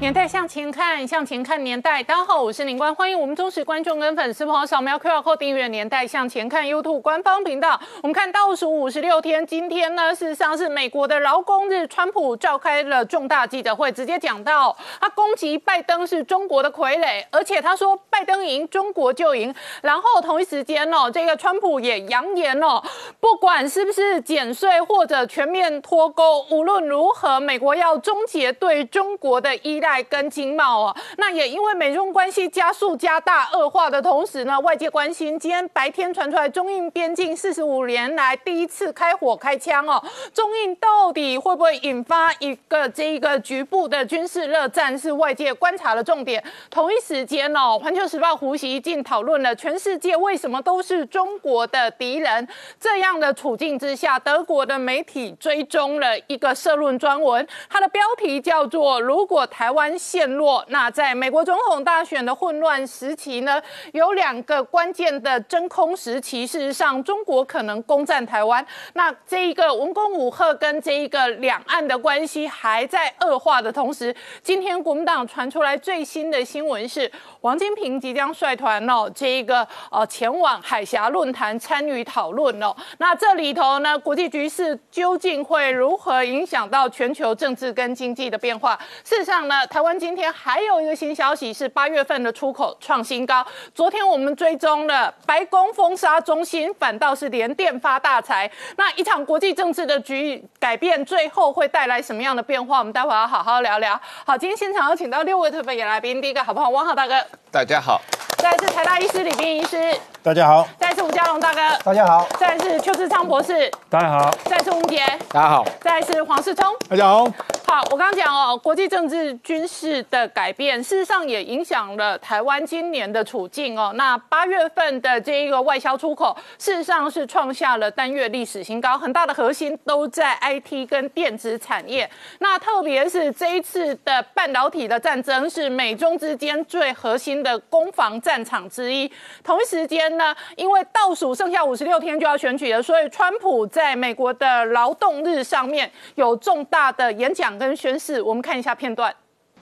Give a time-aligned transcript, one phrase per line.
[0.00, 2.02] 年代向前看，向前看年代。
[2.02, 7.78] 大家好，我是林官，欢迎我们忠实观众跟粉丝朋友扫描 QR Code 订阅《年代向前看》YouTube 官方频道。
[8.02, 19.54] 我们看倒数五十六天，今天呢，事实上是美国的劳工日，川普召开了重大记者会，直接讲到他攻击拜登是中国的傀儡，而且他说拜登赢，中国就赢。
[19.82, 22.82] 然后同一时间哦，这个川普也扬言哦，
[23.20, 29.89] 不管是不是减税或者全面脱钩，无论如何，美国要终结对中国的依赖。
[30.02, 40.02] 跟经贸哦，那也因为美中关系加速加大恶化的同时呢，外界关心今天白天传出来中印边境四十五年来第一次开火开枪哦，
[40.34, 46.42] 中印到底会不会引发一个这一个局部的军事热战，是外界观察的重点。
[46.68, 52.46] 同一时间哦，环球时报胡锡进讨论了全世界为什么都是中国的敌人
[52.78, 59.79] 这样的处境之下，德国的媒体追踪了一个社论专文，它的标题叫做“如果台湾”。
[59.80, 63.58] 关陷落，那在美国总统大选的混乱时期呢，
[63.94, 66.46] 有两个关键的真空时期。
[66.46, 68.62] 事实上，中国可能攻占台湾。
[68.92, 82.76] 那这一个文攻武赫跟这一个两岸的关系还在恶化的同时，今天国民党传出来最新的新闻是，王金平即将率团哦，这一个呃前往海峡论坛参与讨论哦。
[82.98, 88.78] 那这里头呢，国际局势究竟会如何影响到全球政治跟经济的变化？
[89.02, 89.66] 事实上呢？
[89.70, 93.46] 台湾今天还有一个新消息是八月份的出口创新高。
[93.72, 98.50] 昨天我们追踪了白宫封杀中心，反倒是联电发大财。
[98.76, 102.80] 那一场国际政治的局改变，最后会带来什么样的变化？
[102.80, 103.98] 我们待会要好好聊聊。
[104.26, 106.70] 好，今天现场有请到六位特别来宾，第一个好不好？
[106.70, 108.00] 汪浩大哥，大家好。
[108.40, 109.76] 再是台大医师李斌医师，
[110.22, 117.30] 大家好；再是吴家龙大哥，大家好；再是邱志昌博士，大家好；再是吴杰，大家好；再是黄世聪，大家好。
[117.66, 123.92] 好，我刚刚讲哦，国际政治军事的改变，事实上也影响了台湾今年的处境哦。
[123.94, 132.10] 那八月份的这一个外销出口，事实上是创下了单月历史新高，很大的核心都在 IT 跟电子产业。
[132.40, 138.29] 那特别是这一次的半导体的战争，是美中之间最核心的攻防战。
[138.29, 139.11] 战场之一。
[139.43, 148.21] 同一时间呢，因为倒数剩下五十六天就要选举了，所以川普在美国的劳动日上面有重大的演讲跟宣誓。
[148.21, 149.13] 我们看一下片段。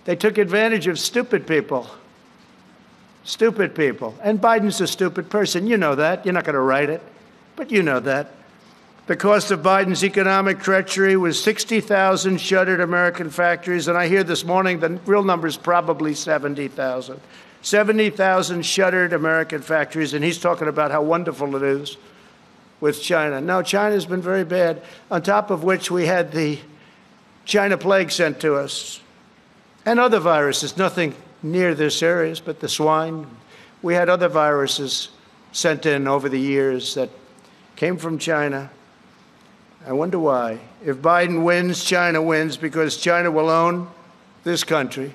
[0.06, 1.86] They took advantage of stupid people.
[3.26, 4.16] Stupid people.
[4.22, 5.66] And Biden's a stupid person.
[5.66, 6.26] You know that.
[6.26, 7.00] You're not going to write it,
[7.56, 8.26] but you know that.
[9.06, 14.46] The cost of Biden's economic treachery was 60,000 shuttered American factories, and I hear this
[14.46, 17.20] morning the real number is probably 70,000.
[17.63, 21.97] 70,000 shuttered American factories, and he's talking about how wonderful it is
[22.81, 23.41] with China.
[23.41, 26.59] Now, China's been very bad, on top of which we had the
[27.45, 29.01] China plague sent to us
[29.85, 33.27] and other viruses, nothing near this serious, but the swine.
[33.81, 35.09] We had other viruses
[35.53, 37.09] sent in over the years that
[37.75, 38.71] came from China.
[39.87, 40.61] I wonder why.
[40.85, 43.89] If Biden wins, China wins because China will own
[44.45, 45.15] this country.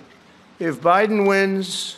[0.59, 1.97] If Biden wins,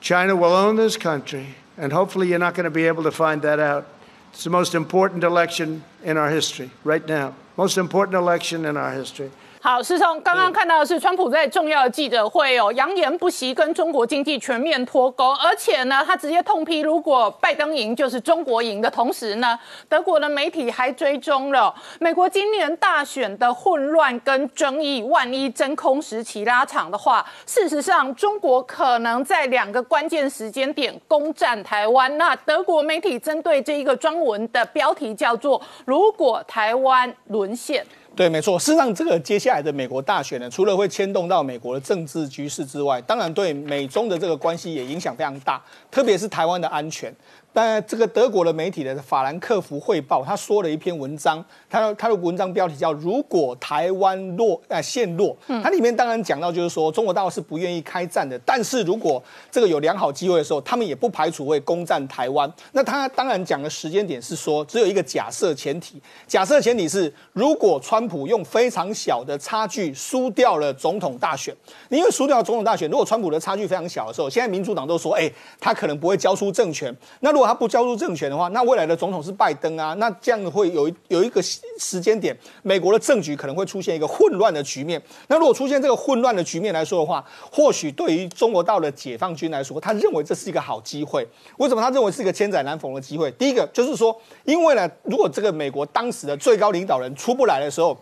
[0.00, 3.42] China will own this country, and hopefully you're not going to be able to find
[3.42, 3.86] that out.
[4.32, 7.34] It's the most important election in our history right now.
[7.56, 9.30] Most important election in our history.
[9.66, 32.16] 好，师兄，刚刚看到的是川普在重要的记者会哦，扬言不惜跟中国经济全面脱钩，而且呢，他直接痛批，如果拜登赢就是中国赢的同时呢，德国的媒体还追踪了美国今年大选的混乱跟争议，万一真空时期拉长的话，事实上中国可能在两个关键时间点攻占台湾。
[32.16, 37.84] 那德国媒体针对这一个专文的标题叫做“如果台湾沦陷”。
[38.16, 38.58] 对，没错。
[38.58, 47.14] 事实上，这个接下来的美国大选呢，除了会牵动到美国的政治局势之外，当然对美中的这个关系也影响非常大，特别是台湾的安全。
[47.56, 62.52] 但这个德国的媒体的法兰克福汇报，他说了一篇文章，他他的文章标题叫“如果台湾落呃陷落”，它里面当然讲到就是说中国大陆是不愿意开战的，但是如果这个有良好机会的时候，他们也不排除会攻占台湾。
[62.72, 71.56] 那他当然讲的时间点是说，只有一个假设前提，假设前提是如果川普用非常小的差距输掉了总统大选，
[71.88, 76.94] 因为输掉总统大选，如果川普的差距非常小的时候，现在民主党都说，哎，他可能不会交出政权。
[77.20, 85.00] 那如果他不交出政权的话，那未来的总统是拜登啊，那这样会有有一个时间点，美国的政局可能会出现一个混乱的局面。
[85.28, 91.26] 那如果出现这个混乱的局面来说的话，或许对于中国道的解放军来说，他认为这是一个好机会。
[91.58, 93.30] 为什么他认为是一个千载难逢的机会？
[93.32, 97.96] 第一个就是说，因为呢，如果这个美国当时的最高领导人出不来的时候。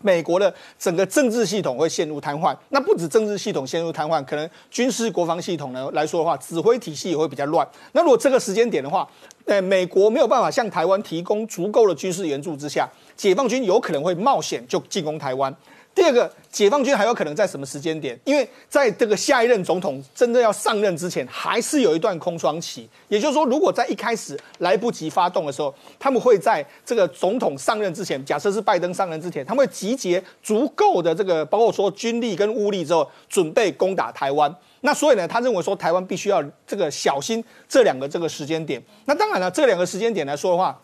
[0.00, 7.66] 美国的整个政治系统会陷入瘫痪，那不止政治系统陷入瘫痪，可能军事国防系统呢来说的话，指挥体系也会比较乱。
[7.92, 9.08] 那如果这个时间点的话，
[9.46, 15.54] 呃，美国没有办法向台湾提供足够的军事援助之下，解放军有可能会冒险就进攻台湾。
[15.98, 18.16] 第二个，解放军还有可能在什么时间点？
[18.22, 22.88] 因为在这个下一任总统真正要上任之前，还是有一段空窗期。
[23.08, 34.54] 也就是说，如果在一开始来不及发动的时候，他们会在这个总统上任之前，假设是拜登上任之前，他们会集结足够的这个，包括说军力跟物力之后，准备攻打台湾。
[34.82, 38.80] 那所以呢，他认为说台湾必须要这个小心这两个这个时间点。
[39.06, 40.80] 那当然了，这两个时间点来说的话。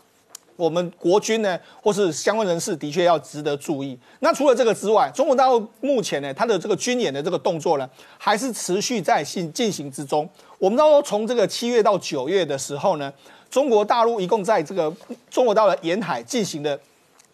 [0.55, 3.97] 我们国军呢，或是相关人士，的确要值得注意。
[4.19, 10.29] 那除了这个之外，中国大陆目前呢，它的这个军演的这个动作呢，还是持续在进进行之中。
[10.57, 13.11] 我们知道，从这个七月到九月的时候呢，
[13.49, 14.93] 中国大陆一共在这个
[15.29, 16.79] 中国大陆沿海进行的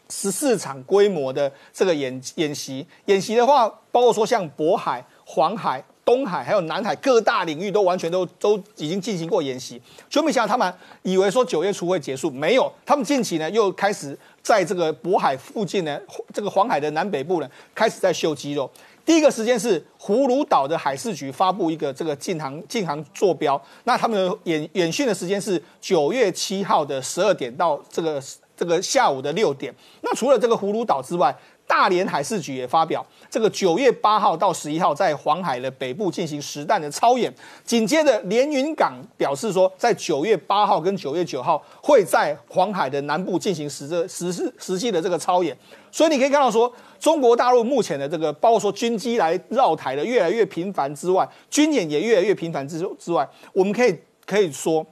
[0.10, 2.86] 十四场规模的这个演演习。
[3.06, 5.84] 演习的话，包括说像渤海、黄海。
[6.12, 10.74] 东海还有南海各大领域都完全都都已经进行过演习，就没想到他们
[11.04, 15.98] 以为说九月初会结束，没有，他们近期呢又开始在这个渤海附近呢，
[16.34, 18.70] 这个黄海的南北部呢开始在秀肌肉。
[19.06, 28.22] 第一个时间是葫芦岛的海事局发布一个这个禁航禁航坐标，那他们演演训的时间是九月七号的十二点到这个
[28.58, 29.74] 这个下午的六点。
[30.02, 31.34] 那除了这个葫芦岛之外，
[31.72, 37.34] 大连海事局也发表，这个九月八号到十一号在黄海的北部进行实弹的操演。
[37.64, 45.58] 紧接着连云港表示说，在九月八号跟九月九号会在黄海的南部进行实这实施实际的这个操演。
[45.94, 46.70] 所以你可以看到说，
[47.00, 54.86] 中国大陆目前的这个包括说军机来绕台的越来越频繁之外，军演也越来越频繁之之外，我们可以可以说。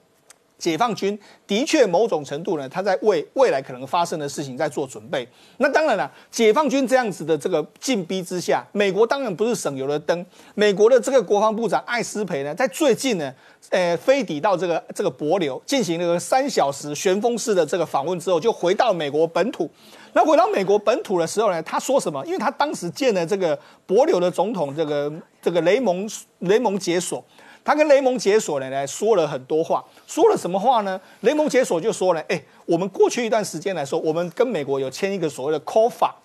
[0.60, 1.18] 解放军
[1.48, 5.28] 的确某种程度呢，他在为未来可能发生的事情在做准备。
[5.58, 10.24] 那当然了，解放军这样子的这个进逼之下，美国当然不是省油的灯。
[10.54, 13.34] 美国的这个国防部长艾斯培呢，在最近呢，
[13.70, 19.70] 呃，飞抵到这个这个帛琉，进行了三小时旋风式的这个访问之后，就回到美国本土。
[20.14, 22.26] 那回到美国本土的时候呢，他说什么？
[22.26, 23.58] 因为他当时见了这个
[23.88, 25.10] 帛琉的总统，这个
[25.42, 26.10] 这个雷蒙
[26.40, 27.24] 雷蒙解锁。
[27.64, 31.00] 他跟雷蒙解锁呢来说了很多话，说了什么话呢？
[31.22, 36.16] 雷蒙解锁就说呢，哎，我们过去一段时间来说，我们跟美国有签一个所谓的 c o f a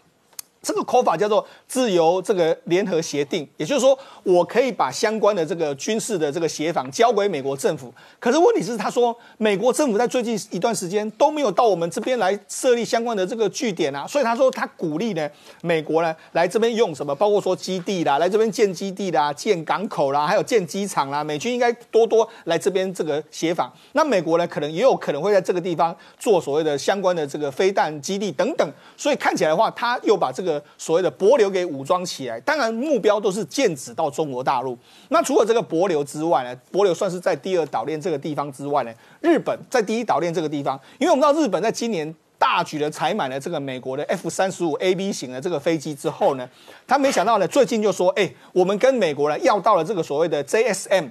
[0.65, 7.93] 这个口法叫做自由这个联合协定，也就是说，我可以把相关的这个军事的这个协防交给美国政府。
[8.19, 15.29] 可是问题是，他说美国政府在最近一段时间都没有到我们这边来设立相关的这个据点啊，所以他说他鼓励呢
[15.61, 23.71] 美国呢来这边用什么，包括说基地啦，来这边建基地啦、建港口啦，还有建机场啦，美军应该多多来这边这个协防。
[23.93, 28.67] 那美国呢，可能也有可能会在这个地方做所谓的相关的这个飞弹基地等等。
[28.97, 30.54] 所以看起来的话，他又把这个。
[30.77, 34.77] 所谓的帛流给武装起来，当然目标都是剑指到中国大陆。
[35.09, 36.57] 那除了这个帛流之外呢？
[36.73, 38.93] 帛流算是在第二岛链这个地方之外呢？
[39.21, 46.49] 日本在第一岛链这个地方，因为我们知道日本在今年大举的采买了这个美国的 F 三十五 A B 型的这个飞机之后呢，
[46.87, 51.09] 他没想到呢，最近就说，哎，我们跟美国呢要到了这个所谓的 J S M。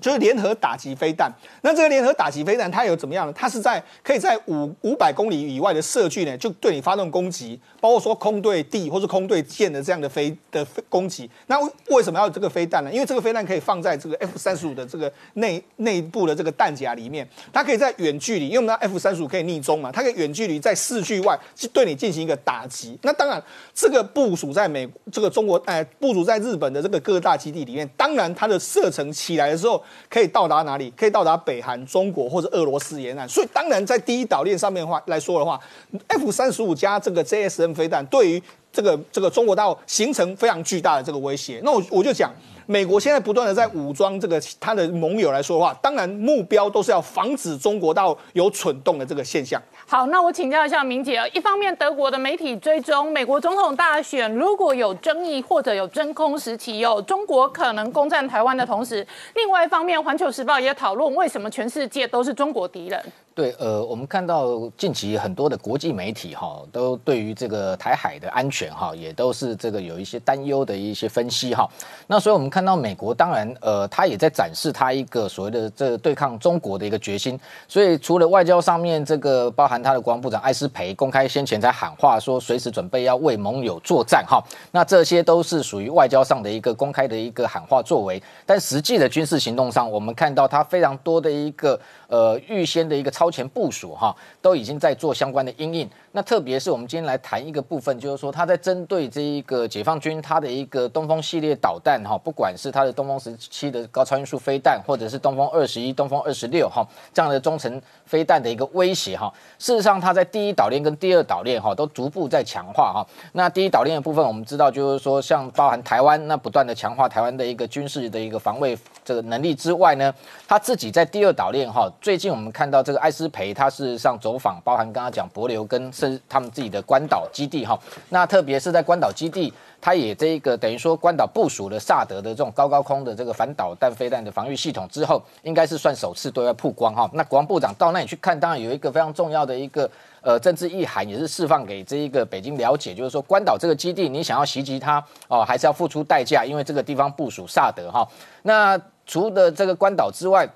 [0.00, 1.30] 就是联合打击飞弹，
[1.62, 3.32] 那这个联合打击飞弹它有怎么样呢？
[3.36, 11.30] 它是在可以在五五百公里以外的射距呢，就对你发动攻击，包括说空对地或是空对舰的这样的飞的攻击。
[11.46, 11.56] 那
[11.94, 12.92] 为什么要这个飞弹呢？
[12.92, 22.98] 因为这个飞弹可以放在这个 F 三十五的这个内内部的这个弹夹里面，它可以在远距离，因为我们 F 三十五可以逆中嘛，它可以远距离在四距外去对你进行一个打击。
[23.02, 23.42] 那当然，
[23.74, 29.82] 这个部署在美这个中国哎部署在日本的这个各大基地里面，当然它的射程起来的时候。
[30.08, 30.92] 可以到达哪里？
[30.96, 33.28] 可以到达北韩、中国或者俄罗斯沿岸。
[33.28, 35.60] 所以当然，在第一岛链上面的话来说的话
[36.08, 41.60] ，F 三十五加这个 JSN 飞弹对于这个这个中国大陆形成非常巨大的这个威胁。
[41.62, 42.30] 那我我就讲。
[42.66, 49.60] 美国现在不断的在武装这个他的盟友来说的话，当然目标都是要防止中国到有蠢动的这个现象。
[49.88, 63.04] 好，那我请教一下明姐，一方面德国的媒体追踪美国总统大选，如果有争议或者有真空时期，有中国可能攻占台湾的同时，另外一方面，环球时报也讨论为什么全世界都是中国敌人。
[63.32, 71.66] 对，呃，我们看到近期很多的国际媒体哈，都对于这个台海的安全哈，也都是这个有一些担忧的一些分析哈。
[72.08, 77.38] 那所以我们看到美国，当然，呃，他也在展示他一个所谓的这对抗中国的一个决心。
[77.68, 84.42] 所以除了外交上面这个，包含他的国防部长艾斯培公开先前在喊话说，随时准备要为盟友作战哈。
[84.72, 91.80] 那这些都是属于外交上的一个公开的一个喊话作为，但实际的军事行动上，我们看到他非常多的一个。
[92.10, 95.86] 呃，预先的一个超前部署哈，都已经在做相关的应应。
[96.12, 109.32] 那特别是我们今天来谈一个部分，就是说他在针对这一个解放军他的一个东风系列导弹哈，不管是他的东风十七的高超音速飞弹，或者是东风二十一、东风二十六哈这样的中程飞弹的一个威胁哈。
[109.60, 113.06] 事实上，他在第一岛链跟第二岛链哈都逐步在强化哈。
[113.32, 120.12] 那第一岛链的部分，我们知道就是说，像包含台湾那不断的强化台湾的一个军事的一个防卫这个能力之外呢，
[120.48, 121.88] 他自己在第二岛链哈。
[122.00, 127.78] 最近我们看到这个艾斯培，他事实上走访，包含刚刚讲博流跟是他们自己的关岛基地哈。
[128.08, 137.08] 那特别是在关岛基地，它也这个等于说关岛部署了萨德的这种高高空的这个反导弹飞弹的防御系统之后，应该是算首次对外曝光哈。
[137.12, 139.90] 那国防部长到那里去看，当然有一个非常重要的一个
[140.22, 148.06] 呃政治意涵，也是释放给这一个北京了解，就是说关岛这个基地，你想要袭击它哦，还是要付出代价，因为这个地方部署萨德哈。
[148.42, 150.46] 那除了这个关岛之外，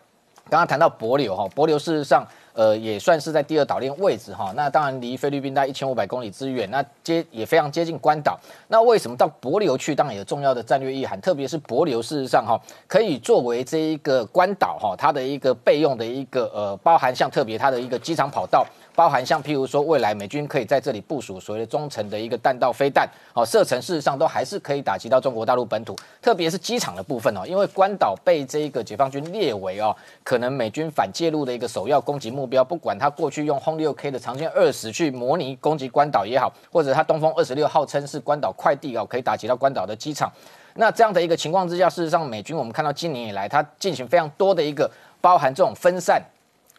[0.51, 4.53] 刚刚谈到帛琉哈，帛琉事实上，呃，也算是在第二岛链位置哈。
[4.57, 8.39] 那当然离菲律宾大概一千五百公里之远，那接也非常接近关岛。
[8.69, 9.95] 那为什么到帛琉去？
[9.95, 18.67] 当然有重要的战略意涵，特别是帛琉事实上哈，可以作为这一个关岛哈，它的一个备用的一个呃，包含像特别它的一个机场跑道。
[18.95, 40.33] 包含像譬如说，未来美军可以在这里部署所谓的中程的一个弹道飞弹，哦，射程事实上都还是可以打击到中国大陆本土，特别是机场的部分哦，因为关岛被这一个解放军列为哦，可能美军反介入的一个首要攻击目标，不管他过去用轰六 K 的长剑二十去模拟攻击关岛也好，或者他东风二十六号称是关岛快递哦，可以打击到关岛的机场，
[40.75, 44.89] 那这样的一个情况之下，事实上美军我们看到今年以来，它进行非常多的一个
[45.21, 46.23] 包含这种分散。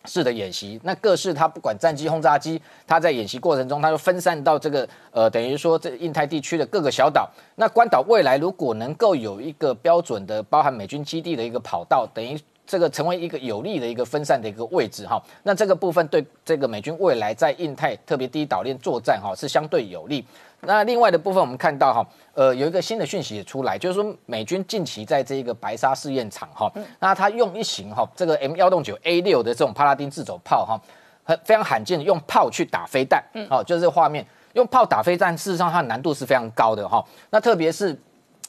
[0.06, 7.30] 式的演习，那各式它不管战机、轰炸机，它在演习过程中，它就分散到这个呃，等于说这印太地区的各个小岛。
[7.56, 15.22] 那关岛未来如果能够有一个标准的包含美军基地的一个跑道，等于这个成为一个有利的一个分散的一个位置哈。
[15.44, 20.26] 那这个部分对这个美军未来在印太特别第一岛链作战哈是相对有利。
[20.62, 30.82] 那另外的部分，我们看到哈，呃，有一个新的讯息也出来，就是说美军近期在这个白沙试验场哈，那他用一型哈，这个 M 幺洞九 A 六的这种帕拉丁自走炮哈，
[31.24, 37.06] 很非常罕见的用炮去打飞弹，哦，就是这画面，用炮打飞弹，事实上它的难度是非常高的哈。
[37.30, 37.96] 那特别是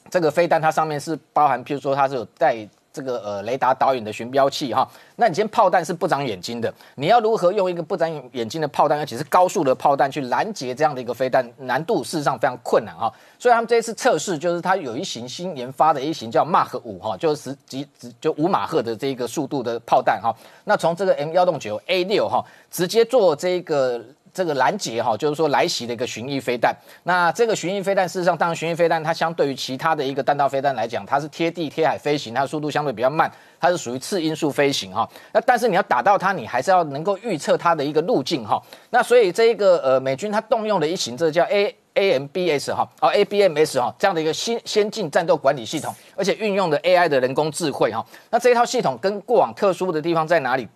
[0.09, 2.67] 这个飞弹，它上面是包含，譬如说它是有带。
[2.97, 13.13] 这个呃雷达导引的巡标器哈，那你今天炮弹是不长眼睛的，你要如何用一个不长眼睛的炮弹，而且是高速的炮弹去拦截这样的一个飞弹，难度事实上非常困难哈。
[13.37, 17.87] 所以他们这一次测试，就是它有一型新研发的一型叫 Mark 五哈，就是十几
[18.19, 20.35] 就五马赫的这个速度的炮弹哈。
[20.63, 24.03] 那从这个 M 幺洞九 A 六哈，直接做这个。
[24.37, 26.71] 这个拦截哈，就是说来袭的一个巡弋飞弹。
[27.05, 35.09] 那这个巡弋飞弹，事实上，当然巡弋飞弹它相对于其他的一个弹道飞弹来讲，它是贴地贴海飞行，它的速度相对比较慢，它是属于次音速飞行哈。
[35.33, 38.61] 那但是你要打到它，你还是要能够预测它的一个路径哈。
[38.91, 48.05] 那所以这一个呃美军它动用的一型，这叫 A A M B S 哈，哦 A B M S 哈这样的一个新先进战斗管理系统，而且运用的 A I 的人工智慧哈。
[48.29, 50.67] 那这一套系统跟过往特殊的地方在哪里？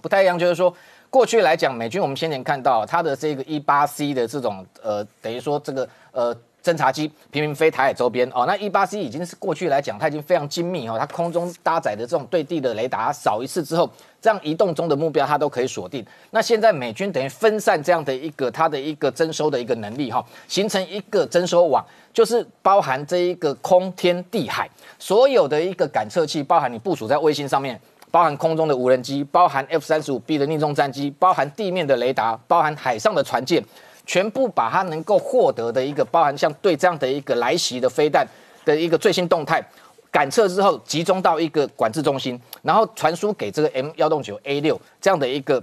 [0.00, 0.72] 不太一样，就是说。
[1.10, 13.90] 过去来讲，美军我们先前看到它的这个一八 C 的这种呃，等于说这个呃侦察机频频飞台海周边哦，那一八 C 已经是过去来讲它已经非常精密哦，它空中搭载的这种对地的雷达扫一次之后，
[14.22, 16.06] 这样移动中的目标它都可以锁定。
[16.30, 27.80] 那现在美军等于分散这样的一个它的一个征收的一个能力哈，形成一个征收网，就是包含这一个空天地海所有的一个感测器，包含你部署在卫星上面。
[28.10, 33.62] 包含空中的无人机，包含 F 三十五 B 的逆中战机，包含地面的雷达，包含海上的船舰，
[34.04, 38.26] 全部把它能够获得的一个包含像对这样的一个来袭的飞弹
[38.64, 39.62] 的一个最新动态
[40.10, 45.62] 感测之后，集中到一个管制中心，然后传输给这个 M 幺洞九 A 六这样的一个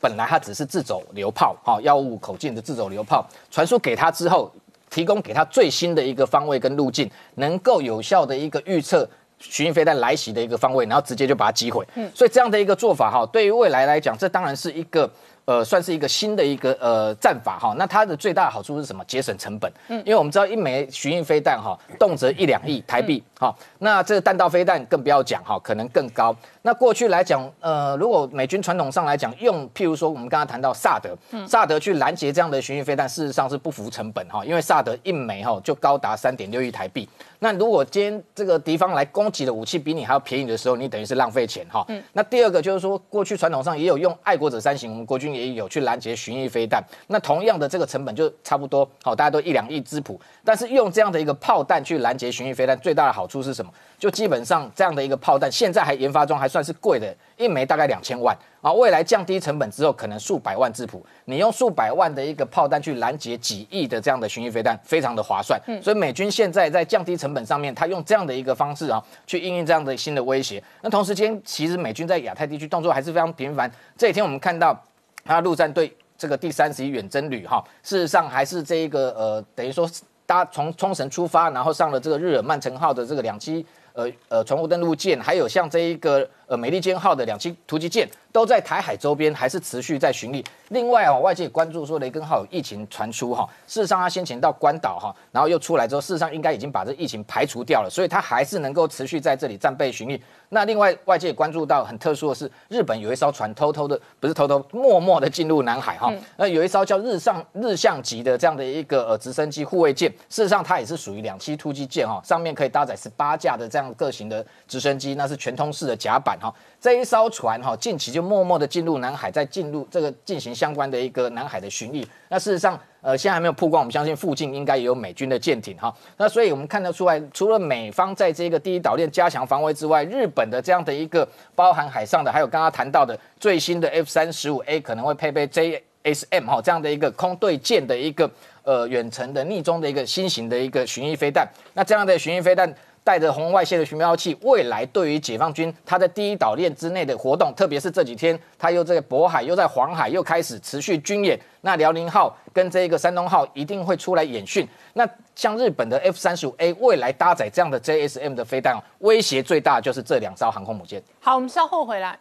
[0.00, 4.50] 本来它只是自走流炮，哈幺五五口径的自走流炮，传输给它之后，
[4.88, 9.06] 提供给它最新的一个方位跟路径，能够有效的一个预测。
[9.42, 11.86] 巡弋飞弹来袭的一个方位，然后直接就把它击毁。
[11.96, 15.10] 嗯，所以这样的一个做法哈，对于未来来讲，这当然是一个。
[15.44, 17.74] 呃，算是一个新的一个呃战法哈。
[17.76, 19.04] 那它的最大的好处是什么？
[19.06, 19.70] 节省成本。
[19.88, 23.52] 嗯，因为我们知道一枚巡弋飞弹哈，动辄一两亿台币哈。
[23.80, 26.32] 那这个弹道飞弹更不要讲哈，可能更高。
[26.62, 31.16] 那过去来讲，呃，如果美军传统上来讲，用譬如说我们刚刚谈到萨德，
[31.46, 37.08] 萨德去拦截这样的巡弋飞弹，事实上是不符成本哈，因为萨德一枚哈就高达三点六亿台币。
[37.40, 41.84] 那如果今天这个敌方来攻击的武器比你还要便宜的时候，你等于是浪费钱哈。
[42.12, 46.80] 那第二个就是说，过去传统上也有用爱国者三型，我们国军也有去拦截巡弋飞弹。
[47.08, 50.20] 那同样的这个成本就差不多，好，大家都一两亿支谱。
[50.44, 53.72] 但是用这样的一个炮弹去拦截巡弋飞弹，最大的好处是什么？
[54.02, 58.72] 就基本上这样的一个炮弹，现在还研发中，还算是贵的，一枚大概两千万啊。
[58.72, 65.56] 未来降低成本之后，可能数百万质谱，你用数百万的一个炮弹去拦截几亿的这样的巡弋飞弹，非常的划算。
[65.80, 70.60] 所以美军现在在降低成本上面，他用这样的一个方式啊，去应应这样的新的威胁。
[70.80, 73.70] 那同时间，其实美军在亚太地区动作还是非常频繁。
[73.96, 74.76] 这几天我们看到，
[75.24, 79.88] 他陆战队这个第三十一远征旅哈，事实上还是这一个呃，等于说
[80.26, 83.64] 搭从冲绳出发，然后上了这个日耳曼城号的这个两栖。
[83.94, 90.44] 呃呃，船坞登陆舰，还有像这一个呃美利坚号的两栖突击舰，都在台海周边还是持续在巡历。
[90.68, 100.22] 另外啊，外界关注说雷根号有疫情传出哈，事实上他先前到关岛哈，然后又出来之后，事实上应该已经把这疫情排除掉了，所以他还是能够持续在这里战备巡历。
[100.50, 106.12] 那另外外界也关注到很特殊的是，日本有一艘船偷偷的，不是偷偷，默默的进入南海哈。
[106.36, 116.52] 那有一艘叫日上日向级的这样的一个呃直升机护卫舰，事实上它也是属于两栖突击舰哈，上面可以搭载十八架的这样各型的直升机，那是全通式的甲板哈。
[116.80, 122.04] 这一艘船哈，近期就默默的进入南海，在进入这个进行相关的一个南海的巡弋。
[122.28, 125.94] 那事实上，呃，现在还没有曝光，我们相信附近应该也有美军的舰艇哈。
[126.16, 138.28] 那所以我们看得出来，除了美方在这个第一岛链加强防卫之外，日本的这样的一个包含海上的，还有刚刚谈到的最新的 F 三十五 A 可能会配备 JSM 哈这样的一个空对舰的一个
[138.64, 141.48] 呃远程的逆中的一个新型的一个巡弋飞弹。
[141.74, 142.74] 那这样的巡弋飞弹。
[143.04, 154.66] 带着红外线的巡标器，未来对于解放军他在第一岛链之内的活动，特别是这几天他又在渤海又在黄海又开始持续军演，那辽宁号跟这个山东号一定会出来演训。
[154.94, 161.02] 那像日本的 F 三十五 A 未来搭载这样的 JSM 的飞弹，威胁最大就是这两艘航空母舰。
[161.20, 162.18] 好，我们稍后回来。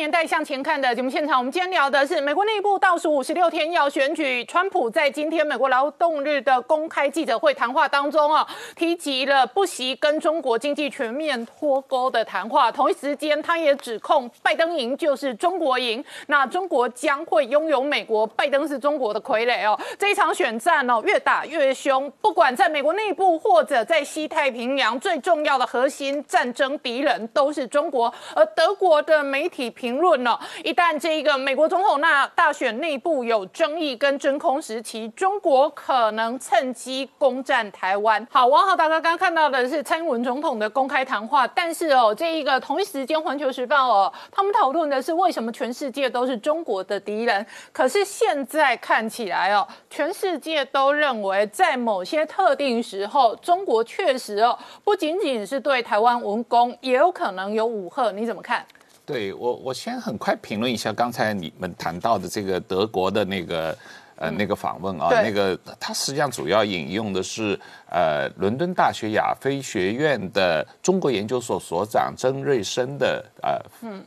[0.00, 4.42] 年代向前看的节目现场，我们今天聊的是美国内部倒数五十六天要选举。
[4.46, 12.72] 川普在今天美国劳动日的公开记者会谈话当中啊，提及了不惜跟中国经济全面脱钩的谈话。
[12.72, 19.78] 同一时间，他也指控拜登赢就是中国赢，那中国将会拥有美国，拜登是中国的傀儡哦。
[19.98, 28.10] 这一场选战哦，越打越凶，不管在美国内部或者在西太平洋，最重要的核心战争敌人都是中国。
[28.34, 29.89] 而德国的媒体评。
[29.90, 38.24] 评论了，一旦这一个美国总统那大选内部有争议跟真空时期，中国可能趁机攻占台湾。
[38.30, 47.44] 好，王浩大哥刚刚看到的是蔡英文总统的公开谈话，但是哦，这一个同一时间环球时报哦，他们讨论的是为什么全世界都是中国的敌人。
[47.72, 58.12] 可是现在看起来哦，全世界都认为在某些特定时候，中国确实哦，不仅仅是对台湾文攻，也有可能有武吓。
[58.12, 58.64] 你怎么看？
[59.10, 63.76] 对我，我先很快评论一下刚才你们谈到的这个德国的那个
[64.14, 67.58] 呃那个访问啊，那个他实际上主要引用的是
[67.90, 73.58] 呃伦敦大学亚非学院的中国研究所所长曾瑞生的呃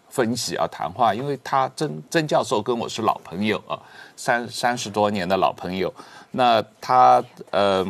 [0.07, 3.77] 分析啊谈话，因为他曾曾教授跟我是老朋友啊，
[4.15, 5.93] 三三十多年的老朋友，
[6.31, 7.85] 那他呃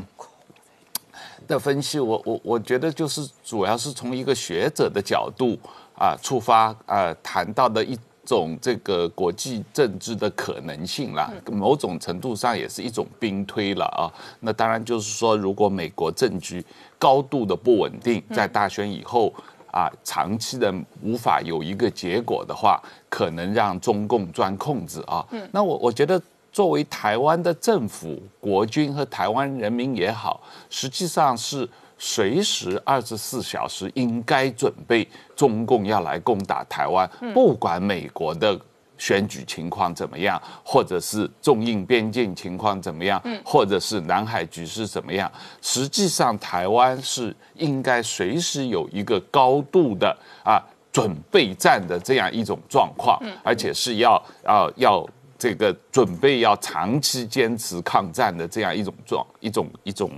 [1.48, 5.60] 的分析，我我我觉得就是主要是从一个学者的角度。
[6.04, 14.12] 啊，出发啊，谈到的一种这个国际政治的可能性啦，某种程度上也是一种兵推了啊。
[14.42, 16.62] 那当然就是说，如果美国政局
[17.00, 19.34] 高度的不稳定，在大选以后
[19.72, 25.26] 啊，长期的无法有一个结果的话，可能让中共钻空子啊。
[25.54, 31.70] 那我我觉得，作为台湾的政府、国军和台湾人民也好，实际上是。
[31.98, 38.60] 随时二十四小时应该准备，中共要来攻打台湾，不管美国的
[38.98, 55.06] 选举情况怎么样，或者是中印边境情况怎么样，或者是南海局势怎么样，实际上台湾是应该随时有一个高度的啊准备战的这样一种状况，而且是要啊要。
[55.44, 60.10] 这个准备要长期坚持抗战的这样一种状一种一种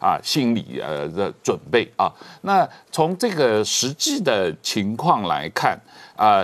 [0.00, 2.10] 啊心理呃的准备啊。
[2.40, 5.78] 那从这个实际的情况来看
[6.16, 6.42] 啊。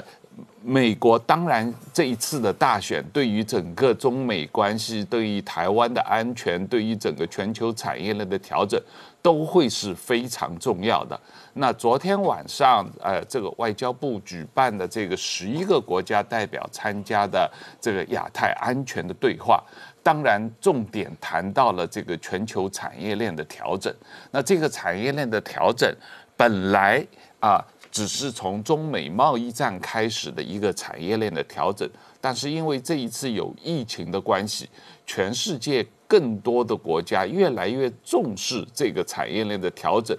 [0.68, 8.80] 美国当然这一次的大选对于整个中美关系、对于台湾的安全、对于整个全球产业链的调整，
[9.26, 11.20] 都会是非常重要的。
[11.54, 19.60] 那昨天晚上，呃，这个外交部举办的这个十一个国家代表参加的这个亚太安全的对话，
[20.00, 23.92] 当然重点谈到了这个全球产业链的调整。
[24.30, 25.92] 那这个产业链的调整，
[26.36, 27.04] 本来
[27.40, 27.60] 啊。
[27.92, 31.88] 只是从中美贸易战开始的一个产业链的调整，
[32.20, 34.68] 但是因为这一次有疫情的关系，
[35.06, 40.16] 全世界更多的国家越来越重视这个产业链的调整，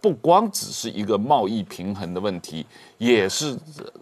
[0.00, 2.64] 不光只是一个贸易平衡的问题，
[2.98, 3.56] 也是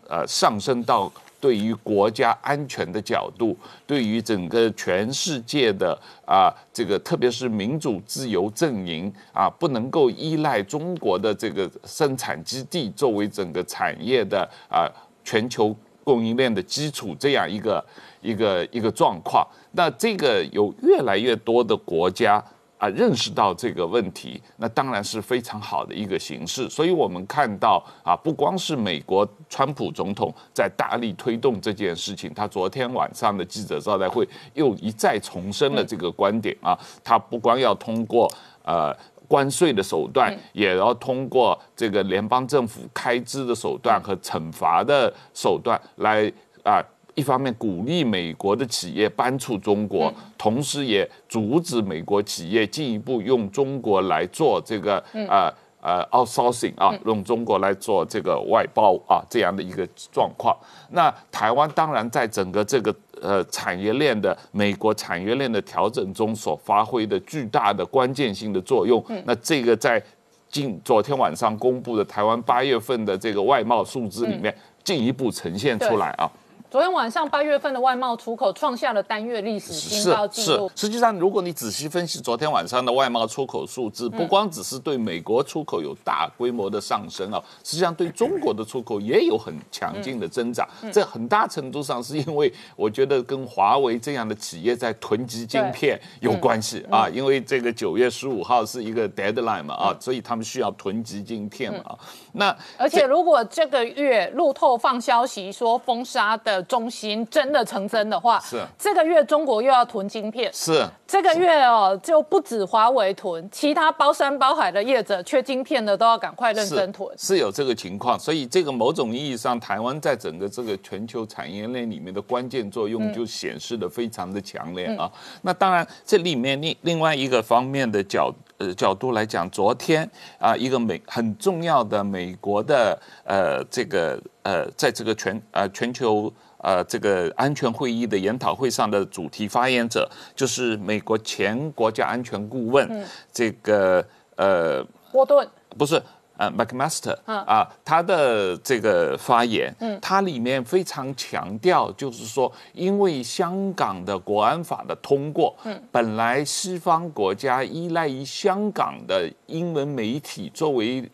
[0.09, 1.11] 呃上升到。
[1.39, 5.97] 对于国家安全的角度，对于整个全世界的
[6.27, 14.89] 啊，这个特别是民主自由阵营啊，不能够依赖中国的这个生产基地作为整个产业的啊
[15.23, 17.85] 全球供应链的基础，这样一个
[18.23, 19.47] 一个一个状况。
[19.77, 22.43] 那这个有越来越多的国家。
[22.79, 26.69] 啊，认识到这个问题，那当然是非常好的一个形式。
[26.69, 36.79] 所以我们看到啊，不光是美国川普总统在大力推动这件事情，他昨天晚上的记者招待会又一再重申了这个观点啊。
[37.03, 38.31] 他不光要通过
[38.63, 38.95] 呃
[39.27, 46.31] 关税的手段，也要通过这个联邦政府开支的手段和惩罚的手段来
[46.63, 46.85] 啊。
[47.17, 55.51] 一方面鼓励美国的企业搬出中国，同时也阻止美国企业进一步用中国来做这个呃
[55.81, 60.55] 呃 outsourcing 啊，用中国来做这个外包啊这样的一个状况。
[60.91, 69.03] 那台湾当然在整个这个呃产业链的美国产业链的调整中所发挥的巨大的关键性的作用。
[69.25, 70.03] 那这个在
[70.51, 76.31] 今昨天晚上公布的台湾八月份的这个外贸数字里面进一步呈现出来啊。
[76.77, 80.71] 昨天晚上八月份的外贸出口创下了单月历史新高纪录。
[80.77, 90.69] 实际上，如果你仔细分析昨天晚上的外贸出口数字，不光只是对美国出口有大规模的上升啊，实际上对中国的出口也有很强劲的增长。
[90.93, 101.97] 这很大程度上是因为我觉得跟华为这样的企业在囤积晶片有关系啊，因为这个九月十五号是一个 deadline 嘛啊，所以他们需要囤积晶片嘛。
[102.33, 106.66] 那而且如果这个月路透放消息说封杀的。
[106.69, 108.63] 中心真的成真的话，是。
[108.79, 110.87] 这个月中国又要囤晶片，是。
[111.07, 125.11] 这个月哦，就不止华为囤，其他包山包海的业者缺晶片的都要赶快认真囤，是有这个情况，所以这个某种意义上，台湾在整个这个全球产业链里面的关键作用就显示的非常的强烈啊。
[125.43, 130.09] 那当然，这里面另另外一个方面的角呃角度来讲，昨天
[130.41, 136.33] 啊，一个美很重要的美国的呃这个呃在这个全呃全球。
[136.67, 145.49] 呃，这个安全会议的研讨会上的主题发言者就是美国前国家安全顾问，这个呃，波顿。
[145.79, 146.03] 不是
[146.37, 161.09] 呃，McMaster 啊，他的这个发言，嗯，他里面非常强调，就是说，因为香港的国安法的通过，嗯，本来西方国家依赖于香港的英文媒体作为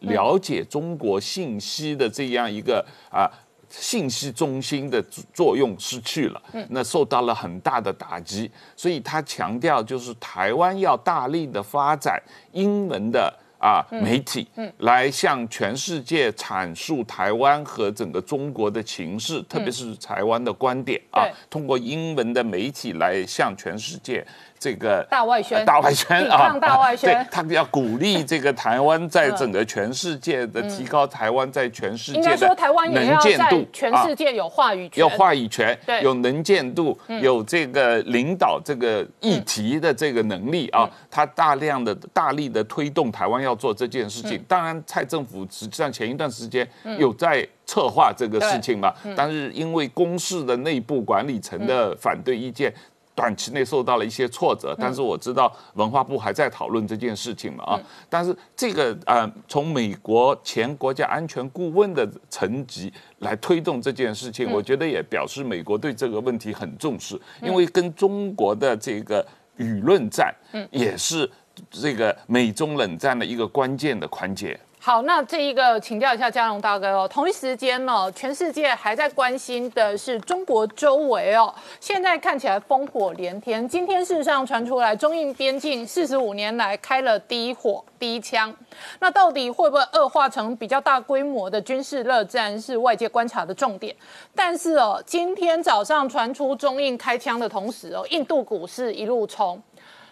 [0.00, 3.24] 了解中国信息的这样一个啊。
[3.70, 5.02] 信息中心的
[5.32, 12.20] 作用失去了，那受到了很大的打击，所以他强调就是台湾要大力的发展
[12.52, 24.26] 英文的啊媒体，来向全世界阐述台湾和整个中国的情势，特别是台湾的观点啊，通过英文的媒体来向全世界。
[24.58, 32.56] 这个大外宣，大外宣啊，大外宣， 他要鼓励这个台湾在整个全世界的提高，台湾在全世界的
[32.92, 44.42] 能见度，全世界有话语权，有话语权，有能见度，有这个领导这个议题的这个能力啊，他大量的大力的推动台湾要做这件事情。
[44.48, 46.68] 当然，蔡政府实际上前一段时间
[46.98, 52.72] 有在策划这个事情嘛，但是因为公司的内部管理层的反对意见。
[53.18, 69.26] 短期内受到了一些挫折，但是我知道文化部还在讨论这件事情嘛啊，但是这个呃，从美国前国家安全顾问的层级来推动这件事情，我觉得也表示美国对这个问题很重视，因为跟中国的这个
[69.58, 70.68] 舆论战，嗯。
[70.70, 71.28] 也是
[71.68, 74.56] 这个美中冷战的一个关键的环节。
[74.88, 83.68] 好，那这一个请教一下嘉龙大哥哦，同一时间呢，全世界还在关心的是中国周围哦，现在看起来烽火连天。
[83.68, 88.50] 今天事实上传出来，中印边境四十五年来开了第一火、第一枪，
[88.98, 93.94] 那到底会不会恶化成比较大规模的军事热战，是外界观察的重点。
[94.34, 99.62] 但是哦，今天早上传出中印开枪的同时哦，印度股市一路冲，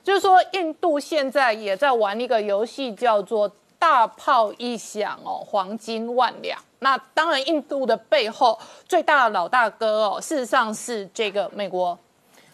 [0.04, 3.50] 就是说印度现在也在玩一个游戏，叫做。
[3.88, 6.58] 大炮一响哦，黄金万两。
[6.80, 11.96] 那当然，印度的背后最大的老大哥哦，事实上是这个美国。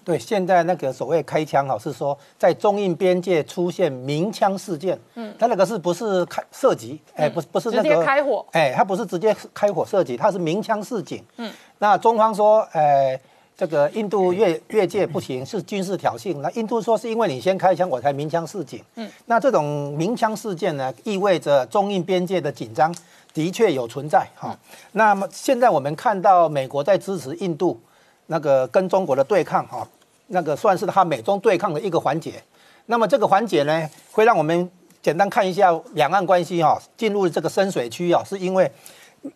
[0.04, 5.00] 对，现在那个所谓开枪哦，是说在中印边界出现鸣枪事件。
[5.14, 7.00] 嗯，他那个是不是开射击？
[7.14, 8.44] 哎，不，不是那个开火。
[8.52, 11.24] 哎，他不是直接开火射击，他是鸣枪示警。
[11.38, 13.18] 嗯，那中方说，哎。
[13.62, 16.36] 这个印度越越界不行，是军事挑衅。
[16.38, 18.82] 那印度说是因为你先开枪，我才鸣枪示警。
[18.96, 22.92] 嗯，那这种鸣枪事件呢，意味着中印边界的紧张
[23.32, 24.26] 的确有存在。
[24.34, 24.58] 哈，
[24.90, 27.80] 那么现在我们看到美国在支持印度
[28.26, 29.86] 那个跟中国的对抗，哈，
[30.26, 32.42] 那个算是他美中对抗的一个环节。
[32.86, 34.68] 那么这个环节呢，会让我们
[35.00, 38.68] 简单看一下两岸关系，哈，进入这个深水区啊，是因为。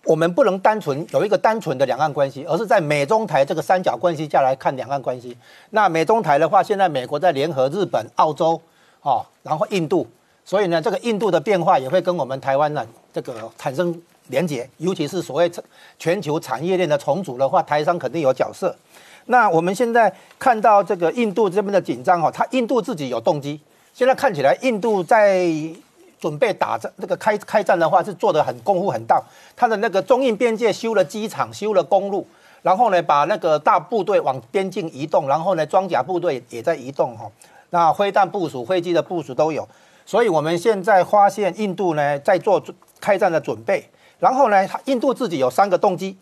[0.05, 5.37] 我们不能单纯有一个单纯的两岸关系，而是在美中台这个三角关系下来看两岸关系。
[5.71, 8.61] 那美中台的话，现在美国在联合日本、澳洲，
[9.03, 10.05] 哦，然后印度，
[10.45, 13.97] 所以呢，这个印度的变化也会跟我们台湾呢这个产生
[14.27, 15.49] 连结，尤其是所谓
[15.99, 18.75] 全球产业链的重组的话，台商肯定有角色。
[19.27, 23.61] 那我们现在看到这个印度这边的紧张哈，它印度自己有动机，
[23.95, 25.49] 现在看起来印度在。
[26.19, 29.23] 准备打战，这个开开战的话是做的很功夫很大。
[29.55, 32.27] 他的那个中印边界修了机场，修了公路，
[32.63, 37.31] 然后呢，把那个大部队往边境移动，然后呢，装甲部队也在移动哈。
[37.71, 39.69] 那飞弹部署、飞机的部署都有。
[40.05, 42.63] 所以我们现在发现印度呢在做
[43.01, 43.85] 开战的准备。
[44.19, 46.17] 然后呢，印度自己有三个动机。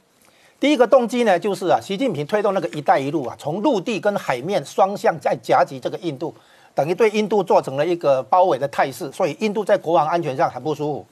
[0.59, 6.35] 第一个动机呢，就是啊，习近平推动那个“一带一路”啊，从陆地跟海面双向在夹击这个印度。
[6.75, 11.07] 等于对印度做成了一个包围的态势，所以印度在国防安全上很不舒服。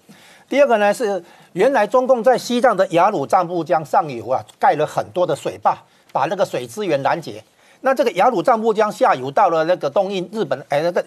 [0.49, 1.23] 第二个呢是，
[1.53, 5.79] 原来中共在西藏的雅鲁藏布江上游啊盖了很多的水坝，
[6.13, 7.43] 把那个水资源拦截。
[7.81, 11.05] 那这个雅鲁藏布江下游到了那个东印日本哎那个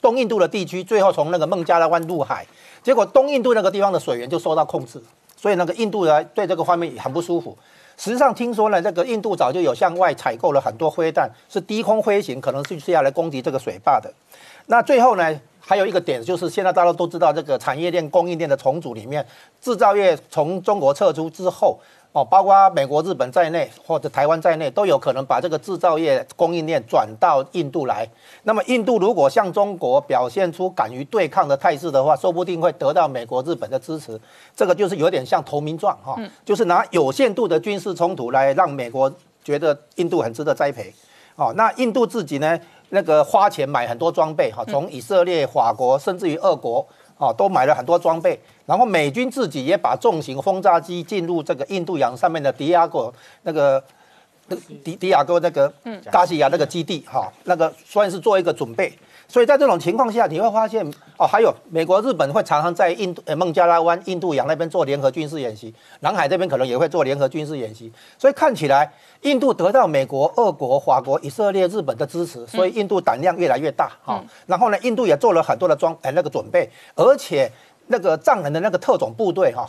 [0.00, 2.46] 东印度的地区，最后从那个孟加拉湾入海，
[2.82, 5.02] 结果东印度那个地方的水源就受到控制，
[5.36, 7.56] 所以那个印度呢对这个方面很不舒服。
[8.00, 14.10] 实际上听说呢，这个印度早就有向外采购了很多灰弹，是低空飞行，可能是是要来攻击这个水坝的。
[14.64, 19.26] 那最后呢，还有一个点就是，现在大家都知道，这个产业链、供应链的重组里面，
[19.60, 21.78] 制造业从中国撤出之后。
[22.12, 28.04] 哦，包括美国、日本在内，或者台湾在内，都有可能把这个制造业供应链转到印度来。
[28.42, 34.20] 那么，印度如果向中国表现出敢于对抗的态势的话，说不定会得到美国、日本的支持。
[34.56, 39.12] 这个就是有点像投名状哈，就是拿有限度的军事冲突来让美国
[39.44, 40.92] 觉得印度很值得栽培。
[41.36, 46.84] 哦，那印度自己呢，那个花钱买很多装备哈，从以色列、法国，甚至于俄国。
[47.20, 53.82] 哦，都买了很多装备，然后美军自己也把重型轰炸机进入这个印度洋上面的迪亚哥那个
[54.82, 58.90] 迪迪亚哥那个嗯加西亚那个基地，哈，那个算是做一个准备。
[59.30, 60.84] 所以在这种情况下，你会发现
[61.16, 67.92] 哦，还有美国、日本会常常在印度呃孟加拉湾、印度洋那边做联合军事演习，南海这边可能也会做联合军事演习。
[68.18, 74.20] 所以看起来，印度得到美国、俄国、法国、以色列、日本的支持，所以印度胆量越来越大哈。
[74.46, 77.48] 然后呢，印度也做了很多的装哎那个准备，而且
[77.86, 79.64] 那个藏人的那个特种部队哈，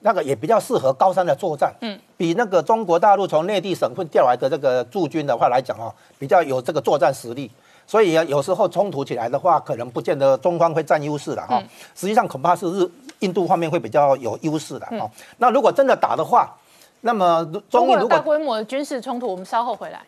[0.00, 7.50] 那个也比较适合高山的作战，嗯，比那个中国大陆从内地省份调来的这个驻军的话来讲哦，比较有这个作战实力。
[7.86, 11.62] 所以啊，有时候冲突起来的话，可能不见得中方会占优势了哈。
[11.94, 15.10] 实际上恐怕是日印度方面会比较有优势的哈。
[15.38, 16.54] 那如果真的打的话，
[17.02, 20.00] 那么中印如果大规模的军事冲突，我们稍后回来。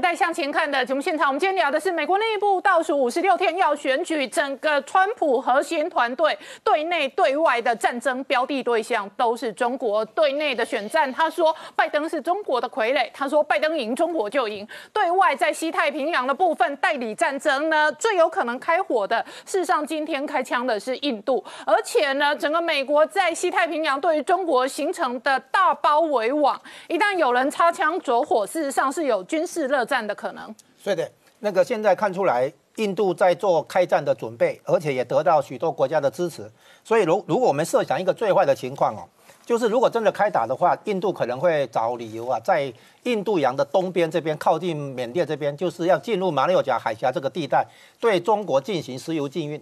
[0.00, 10.02] 年代向前看的节目现场，我们今天聊的是美国内部倒数五十六天要选举，整个川普核心团队对内对外的战争标的对象都是中国。
[10.06, 14.66] 对内的选战，他说拜登是中国的傀儡，他说拜登赢中国就赢。
[14.90, 26.58] 对外在西太平洋的部分代理战争呢，最有可能开火的，事实上今天开枪的是印度，而且呢，整个美国在西太平洋对于中国形成的大包围网，
[26.88, 29.86] 一旦有人擦枪走火，事实上是有军事热。
[29.90, 36.48] 战的可能，对的，那个现在看出来，印度在做开战的准备，而且也得到许多国家的支持。
[36.84, 39.02] 所以，如如果我们设想一个最坏的情况哦，
[39.44, 42.72] 就是如果真的开打的话，印度可能会找理由啊，在
[43.02, 47.66] 印度洋的东边这边，靠近缅甸这边，就是要进入马六甲海峡这个地带，
[47.98, 49.60] 对中国进行石油禁运。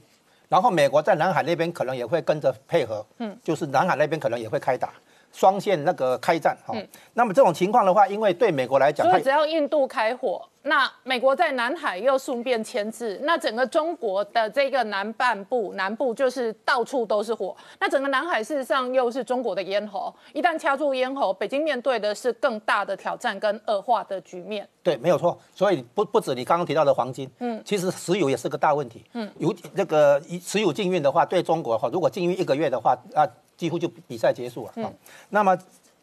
[0.50, 4.92] 然后，美国在南海那边可能也会跟着配合，嗯，就是南海那边可能也会开打。
[5.32, 6.74] 双线那个开战哈，
[7.14, 24.68] 那么这种情况的话，因为对美国来讲，所以只要印度开火，那美国在南海又顺便牵制，那整个中国的这个南半部南部就是到处都是火，那整个南海事实上又是中国的咽喉，一旦掐住咽喉，北京面对的是更大的挑战跟恶化的局面。
[24.82, 25.38] 对，没有错。
[25.54, 33.26] 所以不不止你刚刚提到的黄金，嗯，其实石油也是个大问题，嗯，有这个石油禁运的话，对中国哈，如果禁运一个月的话，啊。
[33.58, 34.72] 几乎就比赛结束了。
[34.76, 34.94] 嗯，
[35.30, 35.58] 那么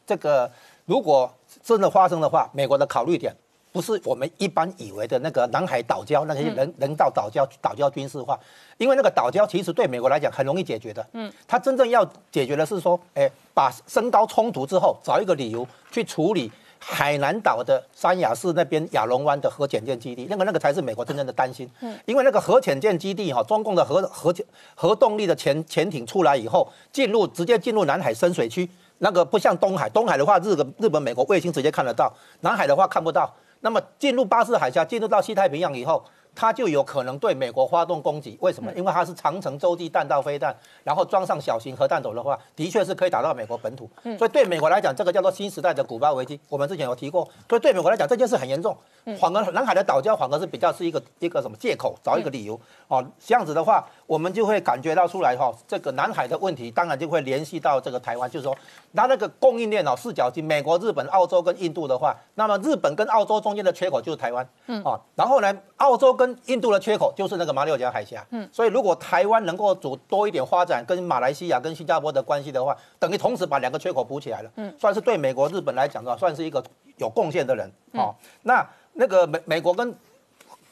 [0.06, 0.52] 这个
[0.84, 3.34] 如果真的发生的话，美国的考虑点
[3.76, 8.40] 不是我们一般以为的那个南海岛礁那些人人道岛礁岛礁军事化，
[8.78, 11.06] 因为那个岛礁其实对美国来讲很容易解决的。
[11.12, 16.50] 嗯，它真正要解决的是说，哎，把升高冲突之后，找一个理由去处理。
[16.88, 21.68] 海南岛的三亚市那边亚龙湾的核潜舰基地，那个那个才是美国真正的担心。
[21.80, 24.32] 嗯，因为那个核潜舰基地哈，中共的核核
[24.76, 33.34] 核动力的潜潜艇出来以后，进入直接进入南海深水区，那个不像东海，东海的话日本日本美国卫星直接看得到，南海的话看不到。
[33.62, 36.06] 那么进入巴士海峡，进入到西太平洋以后。
[36.36, 38.72] 它就有可能对美国发动攻击，为什么？
[38.74, 43.90] 因为它是长城洲际弹道飞弹，然后装上小型核弹头的话，的确是可以打到美国本土。
[44.18, 47.28] 所以对美国来讲，这个叫做新时代的古巴危机，我们之前有提过。
[47.50, 48.76] 所以对美国来讲，这件事很严重。
[49.20, 53.06] 反而南海的岛礁反而是比较是一个一个什么借口，找一个理由哦。
[53.20, 58.58] 这样子的话，我们就会感觉到出来哈，这个南海的问题当然就会联系到这个台湾，就是说，
[58.96, 76.64] 它那个供应链哦，四角形，美国、日本、澳洲跟印度的话，那么日本跟澳洲中间的缺口就是台湾，嗯啊，然后呢，澳洲跟印度的缺口就是那个马六甲海峡，嗯，所以如果台湾能够走多一点发展跟马来西亚跟新加坡的关系的话，等于同时把两个缺口补起来了，嗯，算是对美国、日本来讲的话，算是一个
[76.98, 78.66] 有贡献的人，哦，那。
[78.98, 79.94] 那个美美国跟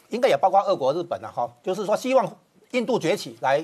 [0.07, 2.37] 应该也包括俄国、日本了哈，就是说希望
[2.71, 3.61] 印度崛起来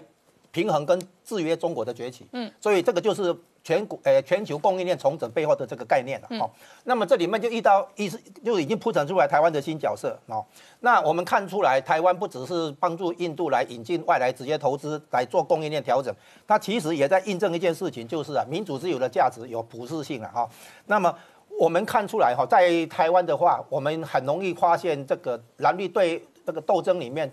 [0.51, 3.33] 平衡跟制约中国的崛起，嗯，所以这个就是
[3.69, 6.49] 全国呃全球供应链重整背后的这个概念了哈。
[6.85, 10.43] 那么这里面就遇到意思就已经铺陈出来台湾的新角色哦。
[10.79, 16.11] 那我们看出来，台湾不只是帮助印度来引进外来直接投资来做供应链调整，
[16.47, 20.49] 它其实也在印证一件事情，就是啊民主自由的价值有普适性了哈。
[20.87, 21.13] 那么
[21.59, 27.31] 我们看出来哈，在台湾的话，我们很容易发现这个蓝绿对这个斗争里面，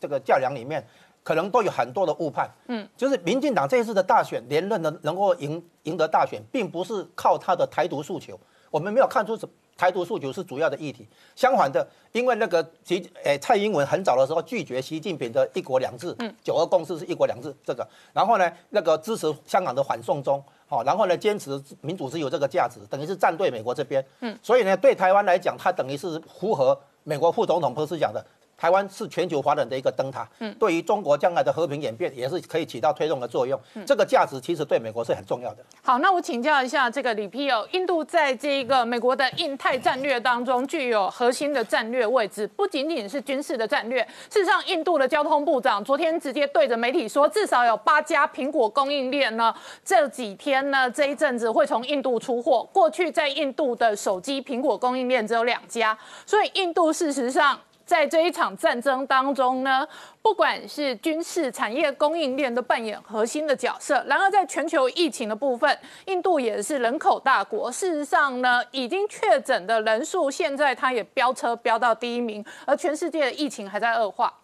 [0.00, 0.84] 这个较量里面，
[1.26, 2.48] 可能都有很多的误判。
[2.68, 8.38] 嗯，就是民进党这一次的大选连任的能够赢赢得大选，并不是靠他的台独诉求，
[8.70, 11.04] 我们没有看出什台独诉求是主要的议题。
[11.34, 20.40] 相反的，因为那个习诶蔡英文很早的时候拒绝习近平的一国两制，嗯，九二共识是一国两制这个，然后呢，那个支持香港的反送中。
[20.68, 24.04] 好，然后呢，坚持民主是有这个价值，等于是站对美国这边。
[24.20, 28.24] 嗯，所以呢，对台湾来讲，它等于是符合美国副总统彭斯讲的。
[28.56, 33.60] 台湾是全球华人的一个灯塔，嗯，对于中国将来的和平演变也是可以起到推动的作用。
[33.86, 35.64] 这个价值其实对美国是很重要的。
[35.82, 44.02] 好，那我请教一下这个李皮哦，印度在这个美国的印太战略当中具有核心的战略位置，不仅仅是军事的战略。
[44.30, 52.66] 事实上，印度的交通部长昨天直接对着媒体说，至少有八家苹果供应链呢，这几天呢这一阵子会从印度出货。
[52.72, 57.58] 过去在印度的手机苹果供应链只有两家，所以印度事实上。
[57.86, 59.86] 在这一场战争当中呢，
[60.20, 64.02] 不管是军事产业供应链都扮演核心的角色。
[64.08, 67.70] 然而，在全球疫情的部分，印度也是人口大国。
[67.70, 74.34] 事实上呢，已经确诊的人数现在它也飙车飙到第一名，而全世界的疫情还在恶化。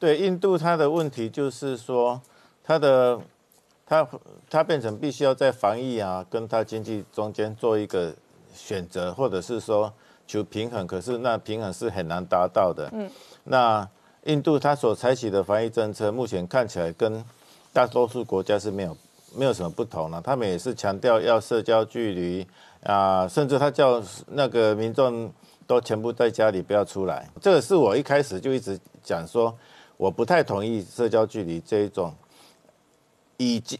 [0.00, 2.20] 对印度，它的问题就是说，
[2.64, 3.20] 它的
[3.86, 4.04] 它
[4.50, 8.12] 它变成必须要在防疫啊，跟它经济中间做一个
[8.52, 9.94] 选择，或者是说。
[10.26, 12.90] 求平衡，可是那平衡是很难达到的。
[12.92, 13.08] 嗯，
[13.44, 13.88] 那
[14.24, 17.24] 印度它所采取的防疫政策，目前看起来跟
[17.72, 18.96] 大多数国家是没有
[19.36, 20.20] 没有什么不同了。
[20.20, 22.46] 他们也是强调要社交距离
[22.82, 25.32] 啊，甚至他叫那个民众
[25.66, 27.30] 都全部在家里不要出来。
[27.40, 29.56] 这个是我一开始就一直讲说，
[29.96, 32.12] 我不太同意社交距离这一种，
[33.36, 33.78] 以及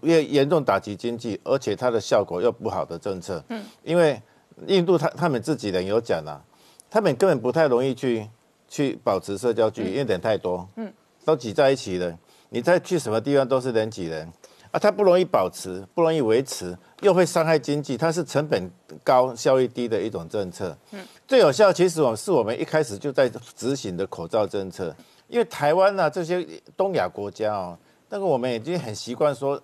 [0.00, 3.40] 越严重打击经济，而且它的效果又不好的政策。
[3.48, 4.20] 嗯，因为。
[4.66, 6.42] 印度他他们自己人有讲啊，
[6.90, 8.28] 他们根本不太容易去
[8.68, 10.92] 去保持社交距离，因为人太多，嗯，
[11.24, 12.18] 都挤在一起了。
[12.50, 14.30] 你再去什么地方都是人挤人，
[14.70, 18.70] 啊，它不容易保持，不容易维持，又会伤害经济，它是成本
[19.02, 20.76] 高、效益低的一种政策。
[20.90, 24.94] 嗯，最有效其实我是我们一开始就在执行的口罩政策，
[25.28, 27.78] 因为台湾呢这些东亚国家哦，
[28.10, 29.58] 那个我们已经很习惯说，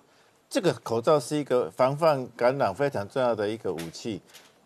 [0.49, 4.19] 这个口罩是一个防范感染非常重要的一个武器。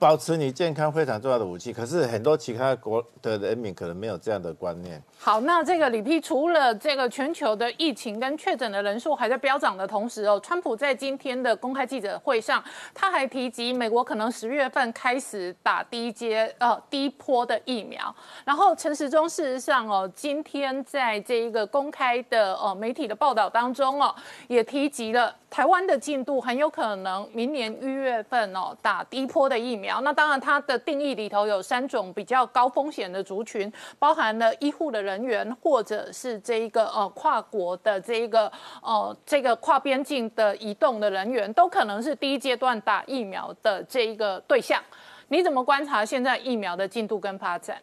[0.04, 5.02] 保持你健康非常重要的武器，可是很多其他国的人民可能没有这样的观念。
[5.18, 12.62] 好，那这个李批除了这个全球的疫情跟确诊的人数还在飙涨的同时哦，川普在今天的公开记者会上，
[12.94, 18.14] 他还提及美国可能十月份开始打第一阶呃低坡的疫苗。
[18.44, 24.14] 然后陈时中事实上哦，今天在这一个公开的呃媒体的报道当中哦，
[24.50, 29.93] 也提及了台湾的进度很有可能明年一月份哦打低坡的疫苗。
[30.02, 44.82] 那当然，它的定义里头有三种比较高风险的族群，包含了医护的人员，或者是这一个呃跨国的这一个呃这个跨边境的移动的人员，都可能是第一阶段打疫苗的这一个对象。
[45.30, 47.78] 你怎么观察现在疫苗的进度跟发展？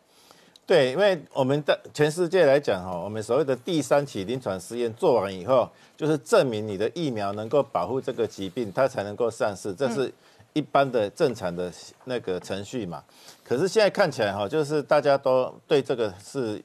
[0.67, 10.13] 对，因为我们的全世界来讲哈，我们所谓的第三期临床试验做完以后，就是证明你的疫苗能够保护这个疾病，它才能够上市，这是。
[10.53, 11.73] 一般的正常的
[12.05, 13.03] 那个程序嘛，
[13.45, 16.63] 可是现在看起来哈，就是大家都对这个是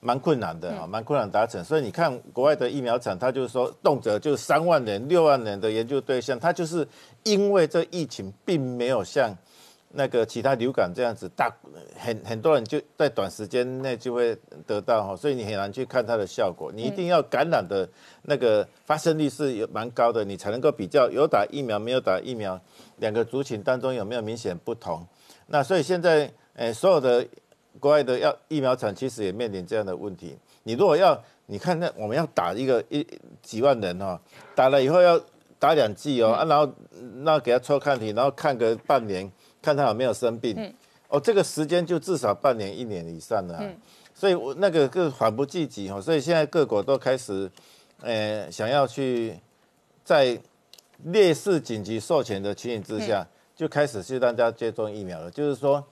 [0.00, 1.62] 蛮困难的啊，蛮困难达成。
[1.64, 6.86] 所以你看国外的疫苗厂，他就是说动辄就三万人、六万人的研究对象，他就是
[7.22, 9.36] 因为这疫情并没有像。
[9.96, 11.48] 那个其他流感这样子大
[11.96, 14.36] 很很多人就在短时间内就会
[14.66, 16.72] 得到哈，所以你很难去看它的效果。
[16.74, 17.88] 你一定要感染的
[18.22, 22.60] 那个发生率是有蛮高的，你才能够比较有打疫苗没有打疫苗
[22.96, 25.06] 两个族群当中有没有明显不同。
[25.46, 27.24] 那所以现在诶，所有的
[27.78, 30.36] 国外的要疫苗厂其实也面临这样的问题。
[30.64, 31.16] 你如果要
[31.46, 33.06] 你看那我们要打一个一
[33.42, 34.20] 几万人哈，
[34.56, 35.20] 打了以后要
[35.60, 36.68] 打两剂哦，啊然后
[37.22, 39.30] 那给他抽抗体，然后看个半年。
[39.64, 40.74] 看他有没有生病，
[41.08, 43.58] 哦，这个时间就至少半年、一年以上了，
[44.14, 47.50] 所以我那个个缓不济急哈，所以现在各国都开始，
[48.02, 49.34] 呃，想要去
[50.04, 50.38] 在
[51.04, 55.30] 烈士紧急授权的情形之下，就开始去大家接种疫苗了。
[55.30, 55.82] 就是说，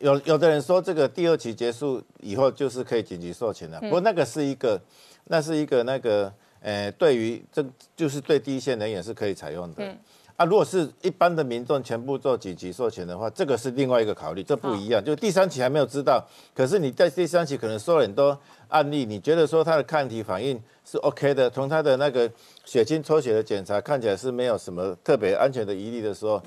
[0.00, 4.78] 有有的人说这个第二期结束以后就是可以紧急授权了，不过那个是一个，
[5.24, 7.64] 那是一个那个，呃，对于这
[7.96, 9.96] 就是对第一线人员是可以采用的。
[10.38, 15.04] 啊，如果是一般的民众全部做紧急授权的话，这个是另外一个考虑，这不一样。
[15.04, 16.24] 就第三期还没有知道，
[16.54, 22.30] 可是你在第三期可能收了很多案例，你觉得说他的抗体反应是 OK 的，从他的那个
[22.64, 26.40] 血清抽血的检查看起来是没有什么特别安全的疑虑的时候，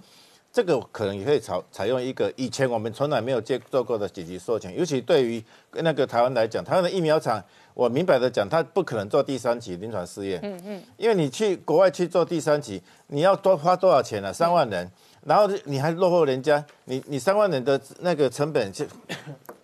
[0.53, 7.43] 这个可能也可以采采用一个以前我们从来没有接做过的紧急授权，尤其对于那个台湾来讲，台湾的疫苗厂。
[7.73, 14.31] 我明白的讲，他不可能做第三期临床试验，嗯嗯，因为你去国外去做第三期，你要多花多少钱呢？
[14.33, 14.89] 三万人，
[15.25, 18.85] 然后你还落后人家，你你三万人的那个成本就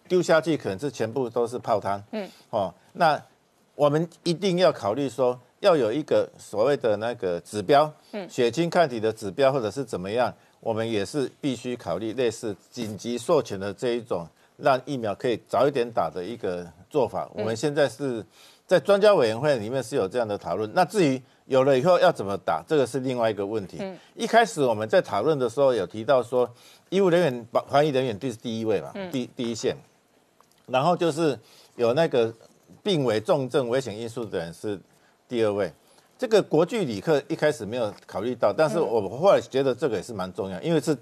[0.08, 3.22] 丢下去，可能是全部都是泡汤，嗯，哦，那
[3.76, 14.28] 我们一定要考虑说，要有一个所谓的那个指标，嗯，血清抗体的指标，或者是怎么样，我们也是必须考虑类似紧急授权的这一种。
[14.60, 18.26] 让疫苗可以早一点打的一个做法，我们现在是
[18.66, 20.70] 在专家委员会里面是有这样的讨论。
[20.74, 23.82] 那至于有了以后要怎么打，这个是另外一个问题。
[24.16, 26.50] 一开始我们在讨论的时候有提到说，
[26.90, 29.76] 医务人员、防疫人员第是第一位嘛，第第一线，
[30.66, 31.38] 然后就是
[31.76, 32.34] 有那个
[32.84, 34.80] 病危重症危险因素的人是
[35.28, 35.72] 第二位。
[36.18, 40.98] 这个国际旅客一开始没有考虑到，但是我后来觉得这个也是蛮重要，因为是。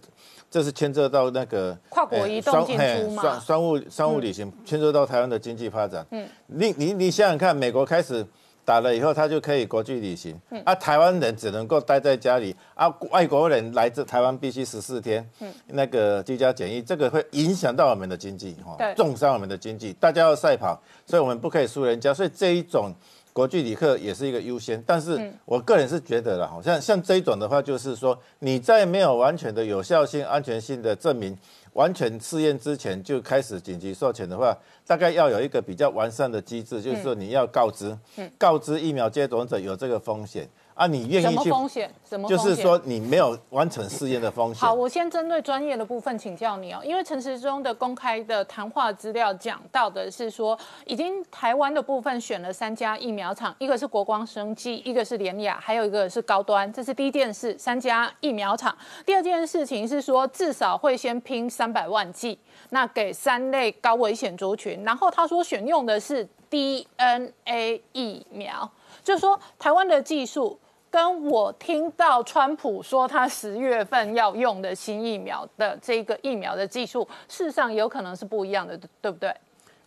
[0.55, 3.21] 这是牵涉到那个跨国移动进出嘛？
[3.21, 6.07] 商商务商务旅行牵涉到台湾的经济发展。
[6.11, 8.25] 嗯，你你你想想看，美国开始
[8.63, 10.39] 打了以后，他就可以国际旅行。
[10.51, 12.55] 嗯，啊，台湾人只能够待在家里。
[12.73, 15.29] 啊，外国人来自台湾必须十四天。
[15.41, 19.91] 嗯，那个居家检疫，这个会影响到我们的经济，哈，重伤我们的经济。
[19.99, 22.13] 大家要赛跑，所以我们不可以输人家。
[22.13, 22.93] 所以这一种。
[23.35, 31.37] 国际旅客也是一个优先，但是我个人是觉得了，好像像这一种的话，就是说你在没有完全的有效性、安全性的证明、
[31.73, 34.57] 完全试验之前就开始紧急授权的话，
[34.87, 37.93] 大概要有一个比较完善的机制，就是说你要告知，
[38.37, 40.47] 告知疫苗接种者有这个风险。
[40.75, 41.31] 啊，你愿意去？
[41.31, 41.93] 什么风险？
[42.03, 42.27] 什么？
[42.27, 44.59] 就是说你没有完成试验的风险。
[44.59, 58.77] 好，我先针对专业的部分请教你哦，因为陈时中的公开的谈话资料讲到的是说，已经台湾的部分选了三家疫苗厂，一个是国光生技，一个是联雅，还有一个是高端，这是第一件事，三家疫苗厂。
[59.05, 62.37] 第二件事情是说，至少会先拼三百万剂，
[62.71, 68.69] 那给三类高危险族群，然后他说选用的是 DNA 疫苗，
[69.01, 70.59] 就是说台湾的技术。
[70.95, 79.35] 跟我听到川普说他十月份要用的新疫苗的这个疫苗的技术，事实上有可能是不一样的，对不对？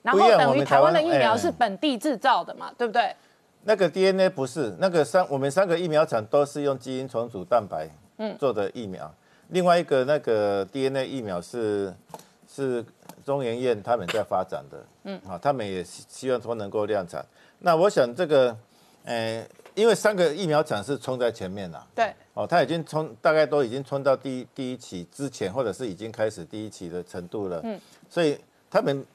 [0.03, 3.17] 然后等于台湾湾的疫苗哎是本地制造的嘛，对不对？
[3.65, 7.89] 那个 DNA 不是那个三，我们三个疫苗厂都是用基因重组蛋白
[8.39, 9.11] 做的疫苗。
[9.49, 11.91] 另外一个那个 DNA 疫苗是
[12.47, 12.85] 是
[13.25, 17.25] 中研院他们在发展的，嗯，好，他们也希希望说能够量产。
[17.61, 18.55] 那我想这个，
[19.07, 19.43] 呃，
[19.79, 27.61] 因为三个疫苗厂是冲在前面啦，对，哦，他已经冲，大概都已经冲到第一第一期之前，或者是已经开始第一期的程度了。
[27.63, 28.37] 嗯，所以
[28.69, 29.07] 他们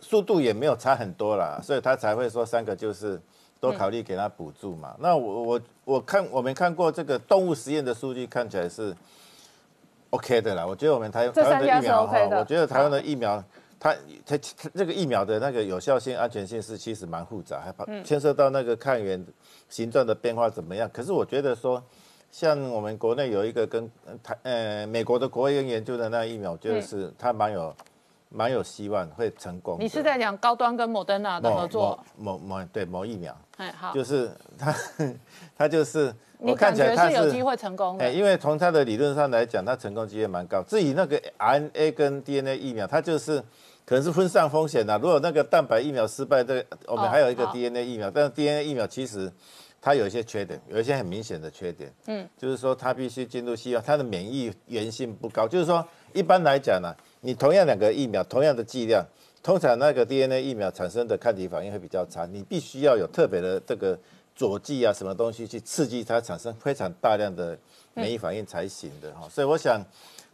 [0.00, 3.20] 速度也没有差很多啦，所以他才会说三个就是
[3.60, 4.92] 多考虑给他补助嘛。
[4.98, 8.92] 那我我我看我们看过这个动物实验的数据，看起来是
[10.10, 10.66] OK 的啦。
[10.66, 13.42] 我觉得我们台台湾的疫苗 OK 的我觉得台湾的疫苗。
[13.82, 13.92] 它
[14.24, 19.26] 它它这个疫苗的那个有效性、安全性是其实蛮复杂，还怕牵涉到那个抗原
[19.68, 20.88] 形状的变化怎么样。
[20.92, 21.82] 可是我觉得说，
[22.30, 27.74] 像我们国内有一个跟呃台呃美国的国卫院研究的那个疫苗，我觉得是它蛮有
[28.28, 29.78] 蛮有希望会成功。
[29.80, 31.98] 你是在讲高端跟莫德纳的合作？
[32.16, 34.72] 某某某对某疫苗，哎，好，就是 它
[35.58, 38.12] 它就是你我看起来它是有机会成功哎，的？
[38.12, 40.62] 因为从它的理论上来讲，它成功几率蛮高。
[40.62, 43.42] 至于那个 RNA 跟 DNA 疫苗，它就是
[43.84, 44.96] 可能是分散风险的。
[44.98, 49.30] 如果那个蛋白疫苗失败，这个我们哦还有一个 DNA 疫苗，但是 DNA 疫苗其实
[49.80, 51.92] 它有一些缺点，有一些很明显的缺点。
[52.06, 55.48] 嗯，就是说它必须进入细胞，它的免疫原性不高。
[55.48, 59.04] 就是说一般来讲呢，你同样两个疫苗，同样的剂量。
[59.42, 63.98] 通常那个 DNA 疫苗产生的抗体反应会比较差，你必须要有特别的这个
[64.36, 67.58] 佐剂啊，什么东西去刺激它产生非常大量的
[67.92, 69.28] 免疫反应才行的哈。
[69.28, 69.84] 所以我想，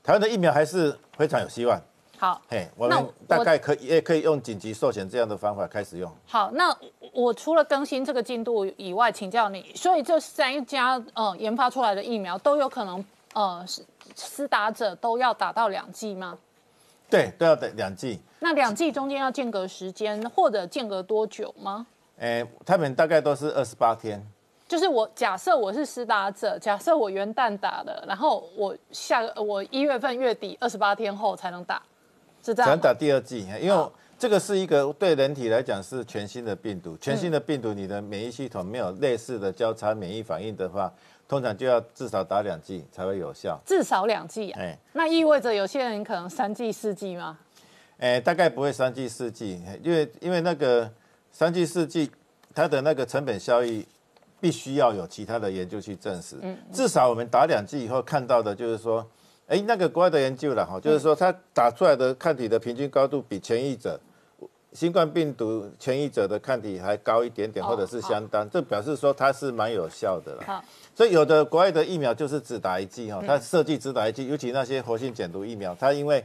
[0.05, 1.81] 台湾的疫苗还是非常有希望。
[2.19, 2.89] 好，嘿，我
[3.29, 6.13] 大概可以也可以用紧急授权这样的方法开始用。
[6.27, 6.77] 好，那
[7.13, 13.05] 我除了更新这个进度以外，请教你，所以这三家呃研发出来的疫苗都有可能
[13.35, 13.83] 呃是
[14.17, 16.37] 施打者都要打到两剂吗？
[17.09, 18.21] 对，都要等两剂。
[18.41, 21.87] 那两剂中间要间隔时间或者间隔多久吗？
[22.19, 24.21] 诶，他们大概都是二十八天。
[24.67, 31.81] 就是我假设我是施打者，假设我元旦打的，然后我下个我一月份月底二十八天后才能打，
[32.49, 32.77] 是这样吗？
[32.77, 40.93] 才能打第二剂，因为好这个是一个对人体来讲是全新的病毒，全新的病毒，你的免疫系统没有类似的交叉免疫反应的话，
[41.29, 43.61] 通常就要至少打两剂才会有效。
[43.65, 44.61] 至少两剂啊。
[44.61, 47.39] 哎，那意味着有些人可能三剂四剂吗？
[47.99, 50.91] 哎，大概不会三剂四剂，因为因为那个
[51.31, 52.11] 三剂四剂，
[52.55, 53.87] 它的那个成本效益
[54.41, 56.37] 必须要有其他的研究去证实。
[56.73, 59.07] 至少我们打两剂以后看到的就是说，
[59.49, 63.99] 哎，那个国外的研究了哈，就是说它打出来的抗体的平均高度比前一者。
[64.75, 70.45] 新冠病毒前一者的抗体还高一点点，哦或者是相当，这表示说它是蛮有效的了。
[70.45, 70.63] 好，
[70.95, 76.23] 所以有的国外的疫苗就是只打一剂哈，它设计只打一剂，尤其那些活性减毒疫苗，它因为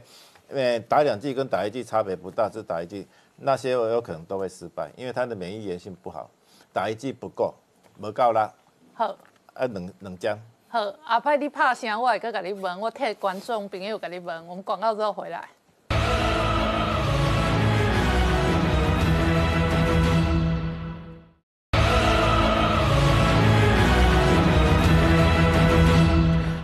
[0.48, 6.30] 呃打两剂跟打一剂差别不大，只打一剂，那些有可能都会失败，因为它的免疫原性不好，
[6.70, 7.54] 打一剂不够，
[7.98, 8.52] 没够啦，
[8.92, 9.16] 好。
[9.54, 10.38] 啊两两针。
[10.74, 14.44] 好，阿派你拍声，我会再甲你问，我替观众朋友甲你问。
[14.48, 15.40] 我们广告之后回来。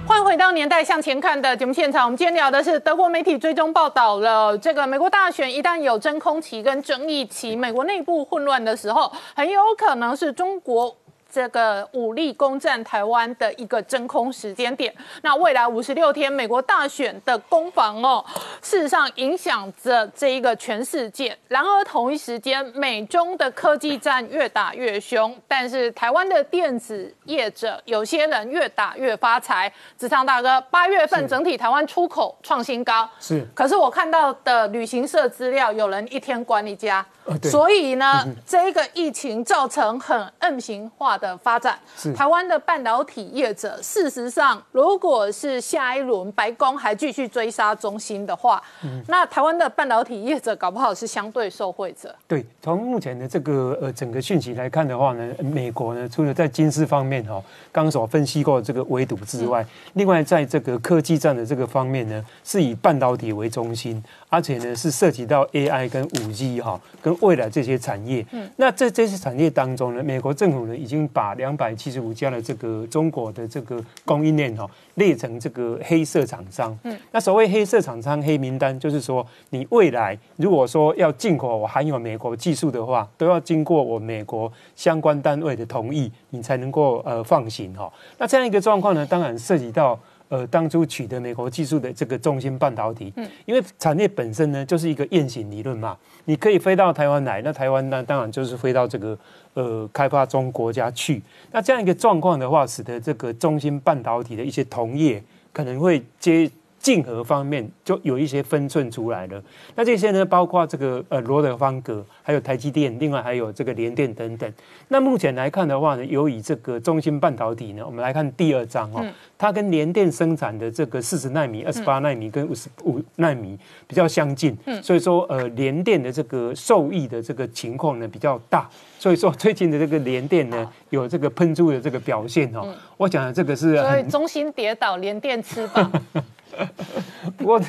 [0.04, 10.96] 欢迎回到《年代向前看》的节目现场，我们今天聊的是德国媒体追踪报道了这个美国大选，一旦有真空期跟争议期，美国内部混乱的时候，很有可能是中国。
[11.30, 14.94] 这个武力攻占台湾的一个真空时间点。
[15.22, 18.24] 那未来五十六天美国大选的攻防哦，
[18.60, 21.36] 事实上影响着这一个全世界。
[21.48, 29.72] 然而同一时间，美中的科技战越打越凶，但是台湾的电子业者有些人越打越发财。
[29.96, 41.78] 子昌大哥，八月份整体台湾出口创新高，是可是我看到的旅行社资料，有人一天管一家，呃所以呢，这个疫情造成很 M 型化的发展。
[41.96, 52.14] 是台湾的半导体业者，事实上，如果是下一轮白宫还继续追杀中芯的话，嗯那台湾的半导体业者搞不好是相对受惠者。
[52.26, 59.64] 对，从目前的这个呃整个讯息来看的话呢，美国呢除了在军事方面哈、哦，刚刚所分析过这个围堵之外，
[59.94, 68.24] 另外在这个科技战的这个方面呢，是以半导体为中心，而且呢是涉及到 AI 跟五 G 哈，跟未来这些产业。
[68.30, 76.76] 嗯，那在这些产业当中呢，美国政府呢已经把两百七十五家的这个中国的这个供应链哈列成这个黑色厂商。
[76.84, 87.92] 嗯，那所谓黑色厂商黑名单，就是说你未来如果说要进口我含有美国技术的话，都要经过我美国相关单位的同意，你才能够呃放行哈。
[88.18, 89.98] 那这样一个状况呢，当然涉及到。
[90.30, 99.18] 呃，当初取得美国技术的这个中芯半导体，嗯，因为产业本身呢就是一个雁行理论嘛，你可以飞到台湾来，那台湾呢当然就是飞到这个
[99.54, 101.22] 呃开发中国家去，
[101.52, 105.22] 那这样一个状况的话，使得这个中芯半导体的一些同业
[105.52, 106.50] 可能会接。
[106.80, 109.40] 竞合方面就有一些分寸出来了。
[109.74, 114.50] 那这些呢，包括这个呃罗德方格，还有台积电，另外还有这个联电等等。
[114.88, 119.04] 那目前来看的话呢，由于这个中芯半导体呢，我们来看第二章哦，
[119.36, 128.66] 它跟联电生产的这个四十纳米、二十八纳米跟五十五纳米比较相近，嗯所以说呃联电的这个受益的这个情况呢比较大。
[128.98, 135.86] 所以说最近的这个联电呢有这个喷出的这个表现哦，我讲的这个是所以中芯跌倒，联电吃饱。
[137.36, 137.60] 不过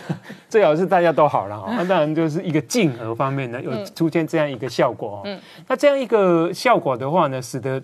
[0.49, 7.81] 最好是大家都好了哈，那当然就是一个竞合方面呢，有出现这样一个效果嗯，那这样一个效果的话呢，使得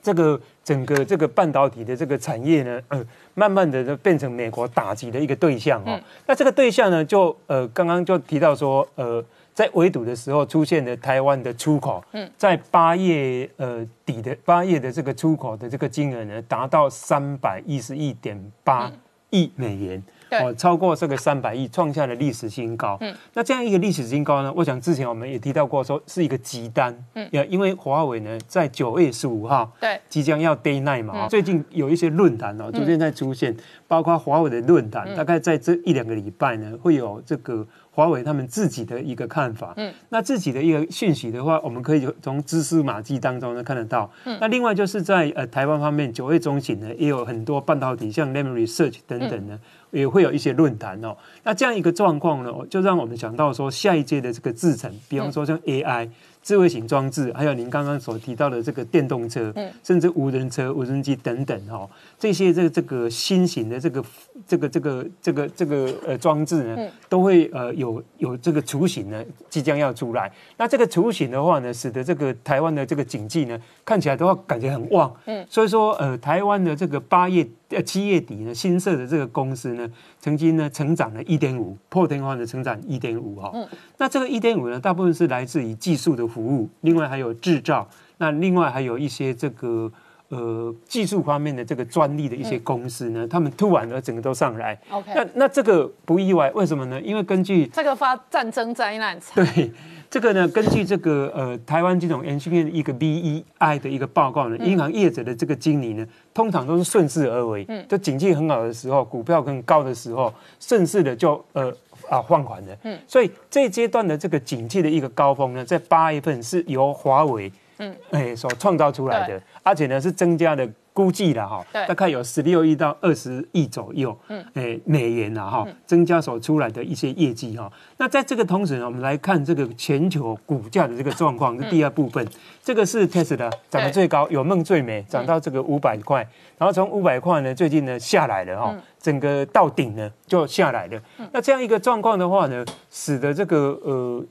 [0.00, 3.04] 这个整个这个半导体的这个产业呢，呃，
[3.34, 6.00] 慢慢的就变成美国打击的一个对象哈。
[6.26, 18.90] 那这个对象呢，就呃刚刚就提到说，呃，在围堵的时候出现了台湾的出口，嗯，在八月呃底的八月的这个出口的这个金额呢，达到三百一十一点八。
[19.30, 22.96] 亿美元，哦，超过这个三百亿，创下了历史新高。
[23.00, 24.52] 嗯，那这样一个历史新高呢？
[24.56, 26.96] 我想之前我们也提到过，说是一个急单。
[27.14, 31.28] 嗯，因为华为呢，在九月十五号，对，即将要 day night 嘛。
[31.28, 33.56] 最近有一些论坛哦，逐渐在出现，
[33.86, 37.66] 包括华为的论坛，大概在这一两个礼拜呢，会有这个。
[37.98, 44.08] 华为他们自己的一个看法，嗯，那自己的一个讯息的话，我们可以从蛛丝马迹当中呢看得到。
[44.24, 49.58] 嗯，那另外就是在呃台湾方面，九月中旬呢也有很多半导体，像 Lemon Research 等等呢，
[49.90, 51.16] 也会有一些论坛哦。
[51.42, 56.08] 那这样一个状况呢，就让我们想到说，下一届的这个制程，比方说像 AI。
[56.48, 61.86] 智慧型装置，还有您刚刚所提到的这个电动车，嗯，甚至无人车、无人机等等，哈，
[62.18, 64.02] 这些这这个新型的这个
[64.46, 70.32] 这个这个这个这个呃装置呢，都会呃有有这个雏形呢，即将要出来。
[70.56, 77.46] 那这个雏形的话呢，使得这个台湾的这个景气呢，看起来的话感觉很旺，嗯，所以说呃，台湾的这个八月。
[77.70, 79.86] 呃，七月底呢，新设的这个公司呢，
[80.18, 83.50] 曾经呢成长了一点五，破天荒的成长一点五哈。
[83.52, 83.68] 嗯。
[83.98, 89.92] 那这个一点五呢，大部分是来自于技术的服务，另外还有制造，那另外还有一些这个
[90.28, 94.78] 呃技术方面的这个专利的一些公司呢，他们突然的整个都上来。
[94.90, 95.12] OK。
[95.14, 97.00] 那那这个不意外，为什么呢？
[97.00, 99.18] 因为根据这个发战争灾难。
[99.34, 99.72] 对。
[100.10, 111.70] 这个呢，根据这个呃台湾金融研究院的一个 BEI 的一个报告呢，银行业者的这个经理呢，通常都是顺势而为，嗯，就经济很好的时候，股票更高的时候，顺势的就呃
[112.08, 120.68] 啊放款的，嗯，所以这一阶段的这个景气的一个高峰呢，在八月份是由华为，嗯，哎所创造出来的，而且呢是增加的。
[120.94, 127.70] 估计了哈，大概有十六亿到二十亿左右，嗯，诶，美元呐哈，增加所出来的一些业绩哈。
[127.98, 132.26] 那在这个同时呢，我们来看这个全球股价的这个状况，是第二部分。
[132.64, 136.26] 这个是 Tesla 涨得最高，有梦最美，涨到这个五百块，
[136.58, 141.00] 然后从五百块呢，最近呢下来了哈，整个到顶呢就下来了。
[141.30, 144.24] 那这样一个状况的话呢，使得这个呃。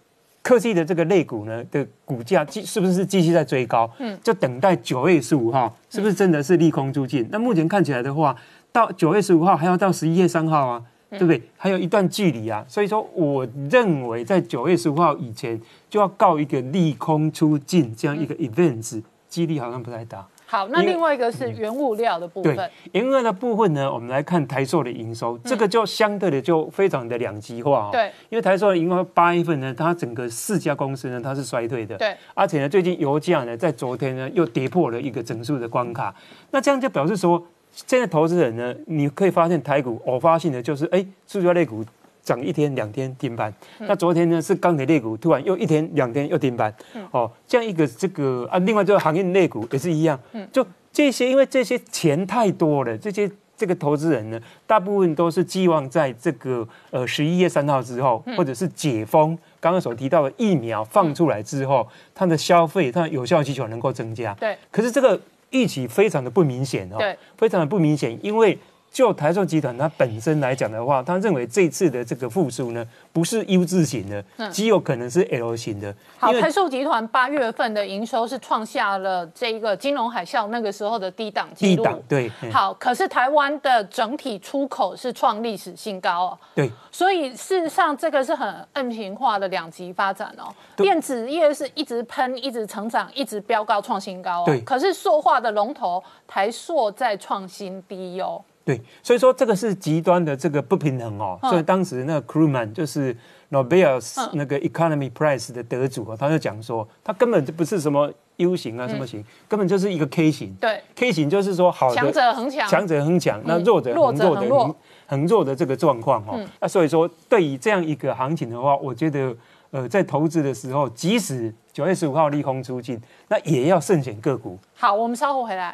[0.48, 3.92] 科技的这个类股呢的股价继是不是继续在追高？
[4.00, 7.28] 嗯，就等待九月十五号，是不是真的是利空出尽？
[7.30, 8.34] 那目前看起来的话，
[8.72, 11.44] 到九月十五号还要到十一月三号啊，对不对？
[11.58, 20.26] 还有一段距离啊，所以说我认为在九月十五号以前就要告一个利空出尽这样一个 event，几率好像不太大。
[20.50, 22.56] 好，那另外一个是原物料的部分。
[22.56, 27.90] 对，原物料的部分呢，我们来看台塑的营收，这个就相对的就非常的两极化。
[27.92, 31.98] 对，因为台塑的营收八月份呢，它整个四家公司呢，它是衰退的。
[31.98, 36.16] 对，而且呢，最近油价呢，在昨天呢，又跌破了一个整数的关卡。
[36.52, 41.84] 那这样就表示说，现在投资人呢，你可以发现台股偶发性的就是，哎，塑胶类股。
[42.28, 46.74] 涨一天两天停板，那昨天呢是钢铁类股突然又一天两天又停板，
[47.12, 50.20] 哦，这样一个这个啊，另外这个行业类股也是一样，
[50.52, 59.30] 就这些，因为这些钱太多了，这些这个投资人呢，大部分都是寄望在这个呃十一月三号之后，或者是解封，
[59.62, 64.34] 刚刚所提到的疫苗放出来之后，它的消费、它的有效需求能够增加。
[64.34, 65.18] 对，可是这个
[65.52, 68.60] 预期非常的不明显哦，对，非常的不明显，因为。
[68.92, 72.84] 就台塑集团它本身来讲的话，他认为这次的这个复苏呢，
[73.14, 75.94] 不是 U 字型的，极有可能是 L 型的。
[76.18, 81.84] 好，台塑集团八月份的营收是创下了这一个金融海啸那个时候的低档记录。
[81.84, 82.32] 低档对。
[82.52, 86.40] 好，可是台湾的整体出口是创历史新高哦。
[86.56, 86.72] 对。
[86.92, 90.52] 所以事实上，这个是很 N 型化的两极发展哦。
[90.76, 94.46] 电子业是一直喷，一直成长，一直飙高创新高哦。
[94.48, 94.60] 对。
[94.62, 98.42] 可是塑化的龙头台塑在创新低哦。
[98.68, 101.40] 对，所以说这个是极端的这个不平衡哦。
[101.44, 103.16] 所以当时那个 Krugman 就是
[103.50, 110.54] Nobel 那个 Economy Prize 的得主啊，他就讲说，他根本就不是什么 U 型啊，什么型，根本就是一个 K 型。
[110.60, 116.38] 对，K 型就是说好的强者恒强，强者恒强，那弱者弱者很弱，很弱的这个状况哦。
[116.60, 119.34] 那所以说，对于这样一个行情的话，我觉得
[119.72, 124.60] 呃，在投资的时候，即使九月十五号利空出尽，那也要慎选个股。
[124.76, 125.74] 好，我们稍后回来。